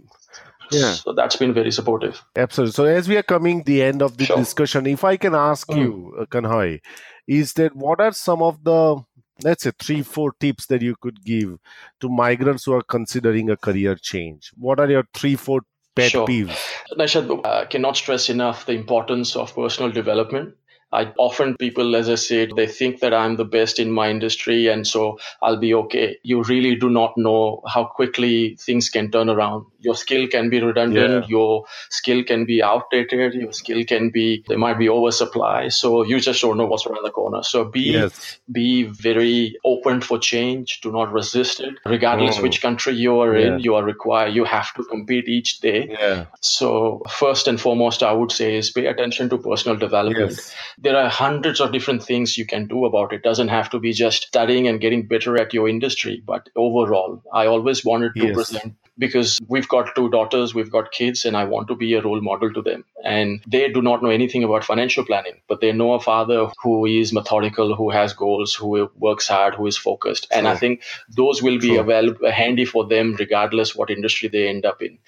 yeah 0.71 0.95
So 0.95 1.13
that's 1.13 1.35
been 1.35 1.53
very 1.53 1.71
supportive. 1.71 2.21
Absolutely. 2.35 2.71
So 2.73 2.85
as 2.85 3.07
we 3.09 3.17
are 3.17 3.23
coming 3.23 3.63
the 3.63 3.81
end 3.83 4.01
of 4.01 4.17
the 4.17 4.25
Sure. 4.25 4.37
discussion, 4.37 4.85
if 4.87 5.03
I 5.03 5.17
can 5.17 5.35
ask 5.35 5.67
Mm. 5.69 5.77
you, 5.77 6.15
uh, 6.19 6.25
Kanhai, 6.25 6.79
is 7.27 7.53
that 7.53 7.75
what 7.75 7.99
are 7.99 8.13
some 8.13 8.41
of 8.41 8.63
the 8.63 9.03
let's 9.43 9.63
say 9.63 9.71
three, 9.79 10.01
four 10.03 10.33
tips 10.39 10.67
that 10.67 10.81
you 10.81 10.95
could 11.01 11.23
give 11.25 11.57
to 11.99 12.09
migrants 12.09 12.65
who 12.65 12.73
are 12.73 12.83
considering 12.83 13.49
a 13.49 13.57
career 13.57 13.95
change? 13.95 14.51
What 14.55 14.79
are 14.79 14.89
your 14.89 15.03
three, 15.13 15.35
four 15.35 15.61
pet 15.95 16.11
Sure. 16.11 16.25
peeves? 16.27 16.57
Nashad, 16.97 17.45
I 17.45 17.65
cannot 17.65 17.97
stress 17.97 18.29
enough 18.29 18.65
the 18.65 18.73
importance 18.73 19.35
of 19.35 19.53
personal 19.55 19.91
development. 19.91 20.55
I 20.91 21.13
often 21.17 21.55
people, 21.57 21.95
as 21.95 22.09
I 22.09 22.15
said, 22.15 22.51
they 22.55 22.67
think 22.67 22.99
that 22.99 23.13
I'm 23.13 23.35
the 23.37 23.45
best 23.45 23.79
in 23.79 23.91
my 23.91 24.09
industry 24.09 24.67
and 24.67 24.85
so 24.85 25.19
I'll 25.41 25.57
be 25.57 25.73
okay. 25.73 26.17
You 26.23 26.43
really 26.43 26.75
do 26.75 26.89
not 26.89 27.17
know 27.17 27.61
how 27.67 27.85
quickly 27.85 28.57
things 28.59 28.89
can 28.89 29.11
turn 29.11 29.29
around. 29.29 29.65
Your 29.81 29.95
skill 29.95 30.27
can 30.27 30.49
be 30.49 30.61
redundant, 30.61 31.27
your 31.29 31.65
skill 31.89 32.23
can 32.23 32.45
be 32.45 32.61
outdated, 32.63 33.33
your 33.33 33.51
skill 33.51 33.83
can 33.83 34.09
be, 34.11 34.43
there 34.47 34.57
might 34.57 34.77
be 34.79 34.89
oversupply. 34.89 35.69
So 35.69 36.03
you 36.03 36.19
just 36.19 36.41
don't 36.41 36.57
know 36.57 36.65
what's 36.65 36.85
around 36.85 37.03
the 37.03 37.11
corner. 37.11 37.43
So 37.43 37.65
be 37.65 37.81
Yes. 37.91 38.39
be 38.51 38.83
very 38.83 39.57
open 39.65 40.01
for 40.01 40.17
change. 40.19 40.81
Do 40.81 40.91
not 40.91 41.11
resist 41.11 41.59
it. 41.59 41.73
Regardless 41.85 42.37
Mm. 42.37 42.43
which 42.43 42.61
country 42.61 42.93
you 42.93 43.19
are 43.19 43.37
Yeah. 43.37 43.47
in, 43.55 43.59
you 43.59 43.75
are 43.75 43.83
required, 43.83 44.33
you 44.35 44.43
have 44.45 44.73
to 44.75 44.83
compete 44.83 45.27
each 45.27 45.59
day. 45.61 45.87
Yeah. 45.89 46.25
So, 46.41 47.01
first 47.09 47.47
and 47.47 47.59
foremost, 47.59 48.03
I 48.03 48.11
would 48.13 48.31
say 48.31 48.55
is 48.57 48.71
pay 48.71 48.85
attention 48.87 49.29
to 49.29 49.37
personal 49.37 49.77
development. 49.77 50.31
Yes. 50.31 50.53
There 50.77 50.97
are 50.97 51.09
hundreds 51.09 51.59
of 51.59 51.71
different 51.71 52.03
things 52.03 52.37
you 52.37 52.45
can 52.45 52.67
do 52.67 52.85
about 52.85 53.13
it. 53.13 53.23
Doesn't 53.23 53.47
have 53.49 53.69
to 53.71 53.79
be 53.79 53.93
just 53.93 54.23
studying 54.27 54.67
and 54.67 54.79
getting 54.79 55.07
better 55.07 55.39
at 55.41 55.53
your 55.53 55.67
industry, 55.67 56.21
but 56.25 56.49
overall, 56.55 57.21
I 57.33 57.45
always 57.47 57.83
wanted 57.85 58.13
to 58.15 58.27
Yes. 58.27 58.35
present 58.35 58.73
because 59.01 59.39
we've 59.47 59.67
got 59.67 59.93
two 59.95 60.09
daughters, 60.11 60.53
we've 60.53 60.71
got 60.71 60.91
kids, 60.91 61.25
and 61.25 61.35
I 61.35 61.43
want 61.43 61.67
to 61.69 61.75
be 61.75 61.95
a 61.95 62.01
role 62.01 62.21
model 62.21 62.53
to 62.53 62.61
them. 62.61 62.85
And 63.03 63.43
they 63.47 63.67
do 63.77 63.81
not 63.81 64.03
know 64.03 64.09
anything 64.09 64.43
about 64.43 64.63
financial 64.63 65.03
planning, 65.03 65.41
but 65.49 65.59
they 65.59 65.71
know 65.71 65.93
a 65.93 65.99
father 65.99 66.47
who 66.63 66.85
is 66.85 67.11
methodical, 67.11 67.75
who 67.75 67.89
has 67.89 68.13
goals, 68.13 68.53
who 68.53 68.89
works 68.95 69.27
hard, 69.27 69.55
who 69.55 69.65
is 69.65 69.77
focused. 69.77 70.27
And 70.31 70.47
I 70.47 70.55
think 70.55 70.83
those 71.09 71.41
will 71.41 71.57
be 71.59 71.77
True. 71.77 72.25
a 72.27 72.31
handy 72.31 72.63
for 72.63 72.87
them 72.87 73.15
regardless 73.17 73.75
what 73.75 73.89
industry 73.89 74.29
they 74.29 74.47
end 74.47 74.65
up 74.65 74.81
in. 74.83 74.99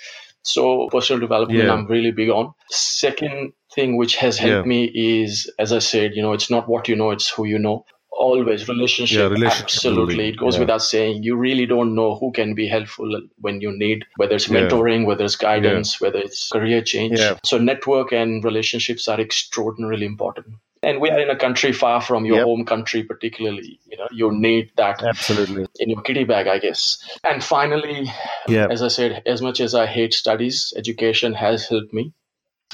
So 0.42 0.90
personal 0.90 1.22
development, 1.22 1.64
Yeah. 1.64 1.72
I'm 1.74 1.86
really 1.88 2.12
big 2.12 2.30
on. 2.30 2.54
Second 2.70 3.54
thing 3.76 3.96
which 3.98 4.16
has 4.18 4.38
helped 4.38 4.66
Yeah. 4.66 4.70
me 4.76 4.92
is, 4.94 5.50
as 5.60 5.72
I 5.72 5.80
said, 5.80 6.16
you 6.16 6.22
know, 6.24 6.34
it's 6.34 6.50
not 6.50 6.68
what 6.68 6.90
you 6.90 6.96
know, 6.96 7.12
it's 7.12 7.30
who 7.30 7.46
you 7.46 7.60
know. 7.60 7.86
Always 8.24 8.68
relationship, 8.70 9.18
Yeah, 9.20 9.28
relationship 9.28 9.64
absolutely. 9.66 10.16
building. 10.16 10.34
It 10.34 10.38
goes 10.38 10.56
Yeah. 10.56 10.60
without 10.62 10.82
saying. 10.82 11.24
You 11.24 11.36
really 11.36 11.66
don't 11.66 11.94
know 11.96 12.16
who 12.16 12.32
can 12.32 12.54
be 12.56 12.68
helpful 12.68 13.10
when 13.48 13.60
you 13.62 13.72
need, 13.78 14.06
whether 14.16 14.36
it's 14.36 14.50
Yeah. 14.50 14.62
mentoring, 14.62 15.06
whether 15.06 15.26
it's 15.26 15.36
guidance, 15.36 16.00
whether 16.02 16.20
it's 16.20 16.50
career 16.50 16.82
change. 16.82 17.20
Yeah. 17.20 17.38
So 17.44 17.58
network 17.58 18.14
and 18.14 18.44
relationships 18.44 19.08
are 19.08 19.20
extraordinarily 19.20 20.06
important. 20.06 20.48
And 20.86 21.00
we 21.00 21.10
are 21.10 21.20
in 21.20 21.30
a 21.30 21.36
country 21.38 21.72
far 21.72 22.02
from 22.02 22.26
your 22.26 22.38
Yep. 22.38 22.46
home 22.46 22.66
country, 22.66 23.04
particularly. 23.04 23.80
You 23.90 23.98
know, 23.98 24.08
you 24.12 24.32
need 24.32 24.72
that 24.78 25.02
Absolutely. 25.02 25.66
in 25.80 25.90
your 25.90 26.02
kitty 26.02 26.26
bag, 26.26 26.48
I 26.48 26.60
guess. 26.60 26.98
And 27.24 27.42
finally, 27.44 28.12
Yeah. 28.48 28.68
as 28.70 28.82
I 28.84 28.90
said, 28.90 29.22
as 29.26 29.42
much 29.42 29.62
as 29.62 29.76
I 29.76 29.86
hate 29.86 30.14
studies, 30.14 30.74
education 30.78 31.34
has 31.36 31.68
helped 31.70 31.94
me. 31.94 32.12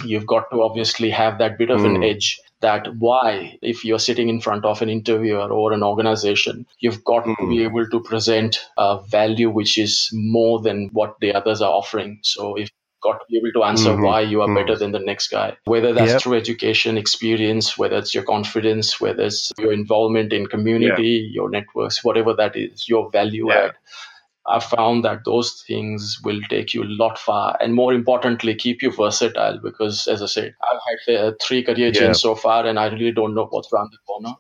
You've 0.04 0.26
got 0.26 0.50
to 0.52 0.62
obviously 0.64 1.10
have 1.12 1.38
that 1.40 1.58
bit 1.60 1.70
of 1.70 1.84
an 1.86 1.98
Mm. 1.98 2.10
edge 2.10 2.40
that 2.62 2.88
why, 2.98 3.58
if 3.62 3.86
you're 3.86 4.00
sitting 4.00 4.30
in 4.30 4.42
front 4.42 4.66
of 4.66 4.82
an 4.82 4.90
interviewer 4.90 5.48
or 5.52 5.72
an 5.74 5.84
organization, 5.84 6.66
you've 6.80 7.04
got 7.04 7.24
to 7.26 7.36
Mm. 7.36 7.50
be 7.50 7.64
able 7.64 7.88
to 7.90 8.00
present 8.02 8.60
a 8.78 9.00
value 9.02 9.50
which 9.50 9.78
is 9.78 10.10
more 10.14 10.60
than 10.62 10.90
what 10.92 11.16
the 11.22 11.34
others 11.34 11.62
are 11.62 11.72
offering. 11.72 12.20
So 12.22 12.56
if 12.56 12.70
you've 12.70 13.02
got 13.02 13.20
to 13.20 13.26
be 13.30 13.38
able 13.38 13.52
to 13.54 13.64
answer 13.64 13.92
Mhm. 13.92 14.04
why 14.04 14.22
you 14.22 14.42
are 14.42 14.48
Mhm. 14.50 14.56
better 14.56 14.76
than 14.76 14.92
the 14.92 15.00
next 15.00 15.30
guy 15.30 15.56
whether 15.74 15.94
that's 15.94 16.12
Yep. 16.14 16.22
through 16.22 16.34
education 16.38 16.98
experience 16.98 17.78
whether 17.78 17.98
it's 17.98 18.14
your 18.14 18.26
confidence 18.26 19.00
whether 19.00 19.24
it's 19.24 19.54
your 19.58 19.72
involvement 19.72 20.34
in 20.34 20.48
community 20.48 21.12
your 21.38 21.50
networks 21.50 22.04
whatever 22.04 22.34
that 22.34 22.58
is 22.58 22.90
your 22.90 23.10
value 23.10 23.48
Yeah. 23.52 23.60
add 23.68 23.72
I 24.50 24.60
found 24.60 25.06
that 25.06 25.26
those 25.26 25.64
things 25.68 26.20
will 26.24 26.42
take 26.50 26.74
you 26.74 26.84
a 26.84 26.90
lot 27.04 27.20
far 27.20 27.56
and 27.62 27.76
more 27.76 27.94
importantly, 27.94 28.56
keep 28.56 28.82
you 28.82 28.92
versatile 28.92 29.60
because, 29.64 30.08
as 30.08 30.22
I 30.24 30.26
said, 30.26 30.56
I've 30.72 30.80
had 31.08 31.16
uh, 31.16 31.32
three 31.42 31.64
career 31.64 31.88
Yeah. 31.88 31.94
changes 31.94 32.22
so 32.22 32.36
far 32.36 32.66
and 32.66 32.80
I 32.80 32.88
really 32.88 33.12
don't 33.12 33.36
know 33.36 33.46
what's 33.46 33.72
around 33.72 33.92
the 33.92 34.00
corner. 34.08 34.36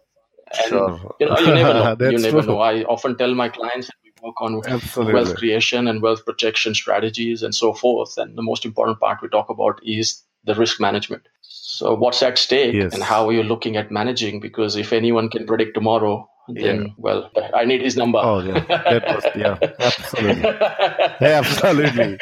And, 0.64 0.70
Sure. 0.70 1.16
you 1.20 1.28
know, 1.28 1.38
you 1.40 1.54
never 1.54 1.74
know. 2.00 2.10
you 2.12 2.18
never 2.18 2.42
true. 2.42 2.54
know. 2.54 2.60
I 2.60 2.84
often 2.84 3.18
tell 3.18 3.34
my 3.36 3.50
clients 3.50 3.88
that 3.88 3.96
we 4.04 4.12
work 4.22 4.42
on 4.42 4.62
Absolutely. 4.66 5.14
wealth 5.14 5.36
creation 5.36 5.88
and 5.88 6.02
wealth 6.02 6.26
protection 6.26 6.74
strategies 6.74 7.44
and 7.44 7.54
so 7.54 7.74
forth. 7.74 8.18
And 8.18 8.38
the 8.38 8.42
most 8.42 8.66
important 8.66 9.00
part 9.00 9.22
we 9.22 9.30
talk 9.30 9.50
about 9.50 9.80
is 9.84 10.24
the 10.46 10.56
risk 10.56 10.80
management. 10.80 11.24
So 11.42 11.96
what's 11.96 12.22
at 12.24 12.38
stake 12.38 12.76
Yes. 12.76 12.94
and 12.94 13.04
how 13.04 13.28
are 13.30 13.34
you 13.34 13.44
looking 13.44 13.78
at 13.78 13.92
managing? 13.92 14.40
Because 14.40 14.76
if 14.76 14.92
anyone 14.92 15.30
can 15.30 15.46
predict 15.46 15.76
tomorrow, 15.76 16.29
then 16.56 16.94
well, 16.98 17.30
I 17.54 17.66
need 17.66 17.82
his 17.82 17.98
number. 17.98 18.20
Oh, 18.22 18.40
yeah. 18.40 18.60
That 18.68 19.04
was, 19.16 19.26
yeah. 19.36 19.58
Absolutely. 19.80 20.50
Absolutely. 21.22 22.18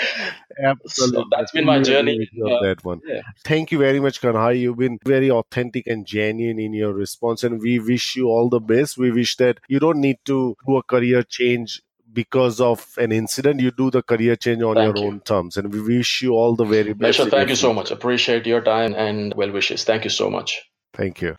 Absolutely. 0.63 0.87
So 0.87 1.25
that's 1.31 1.51
been 1.51 1.65
my 1.65 1.77
Really 1.77 1.83
journey. 1.85 2.29
Uh, 2.43 2.63
that 2.63 2.83
one. 2.83 3.01
yeah. 3.05 3.21
Thank 3.43 3.71
you 3.71 3.77
very 3.77 3.99
much, 3.99 4.21
Kanhai. 4.21 4.59
You've 4.59 4.77
been 4.77 4.99
very 5.05 5.29
authentic 5.29 5.87
and 5.87 6.05
genuine 6.05 6.59
in 6.59 6.73
your 6.73 6.93
response, 6.93 7.43
and 7.43 7.61
we 7.61 7.79
wish 7.79 8.15
you 8.15 8.27
all 8.27 8.49
the 8.49 8.59
best. 8.59 8.97
We 8.97 9.11
wish 9.11 9.37
that 9.37 9.59
you 9.67 9.79
don't 9.79 9.99
need 9.99 10.17
to 10.25 10.55
do 10.65 10.77
a 10.77 10.83
career 10.83 11.23
change 11.23 11.81
because 12.11 12.59
of 12.59 12.87
an 12.97 13.11
incident. 13.11 13.59
You 13.59 13.71
do 13.71 13.91
the 13.91 14.01
career 14.01 14.35
change 14.35 14.63
on 14.63 14.75
Thank 14.75 14.95
your 14.95 15.03
you. 15.03 15.11
own 15.11 15.19
terms, 15.21 15.57
and 15.57 15.71
we 15.71 15.81
wish 15.81 16.21
you 16.21 16.33
all 16.33 16.55
the 16.55 16.65
very 16.65 16.93
best. 16.93 17.19
Mesha, 17.19 17.29
thank 17.29 17.49
you 17.49 17.55
so 17.55 17.73
much. 17.73 17.91
Appreciate 17.91 18.47
your 18.47 18.61
time 18.61 18.95
and 18.95 19.33
well 19.35 19.51
wishes. 19.51 19.83
Thank 19.83 20.03
you 20.05 20.09
so 20.09 20.29
much. 20.29 20.61
Thank 20.93 21.21
you. 21.21 21.35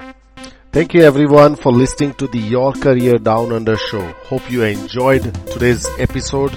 Thank 0.70 0.92
you 0.94 1.02
everyone 1.02 1.56
for 1.56 1.72
listening 1.72 2.14
to 2.14 2.26
the 2.28 2.38
Your 2.38 2.72
Career 2.72 3.18
Down 3.18 3.52
Under 3.52 3.76
show. 3.76 4.06
Hope 4.30 4.48
you 4.50 4.62
enjoyed 4.62 5.34
today's 5.46 5.86
episode. 5.98 6.56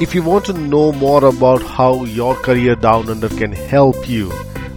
If 0.00 0.14
you 0.14 0.22
want 0.22 0.44
to 0.46 0.52
know 0.52 0.92
more 0.92 1.24
about 1.24 1.62
how 1.62 2.04
Your 2.04 2.34
Career 2.34 2.74
Down 2.74 3.08
Under 3.08 3.28
can 3.28 3.52
help 3.52 4.08
you, 4.08 4.30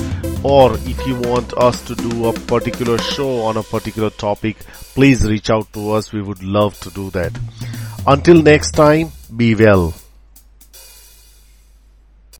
or 0.44 0.74
if 0.74 1.06
you 1.06 1.14
want 1.16 1.52
us 1.54 1.80
to 1.82 1.94
do 1.94 2.26
a 2.26 2.32
particular 2.32 2.98
show 2.98 3.42
on 3.42 3.56
a 3.56 3.62
particular 3.62 4.10
topic, 4.10 4.56
please 4.94 5.28
reach 5.28 5.50
out 5.50 5.72
to 5.72 5.92
us. 5.92 6.12
We 6.12 6.22
would 6.22 6.42
love 6.42 6.78
to 6.80 6.90
do 6.90 7.10
that. 7.10 7.32
Until 8.06 8.42
next 8.42 8.72
time, 8.72 9.12
be 9.36 9.54
well. 9.54 9.94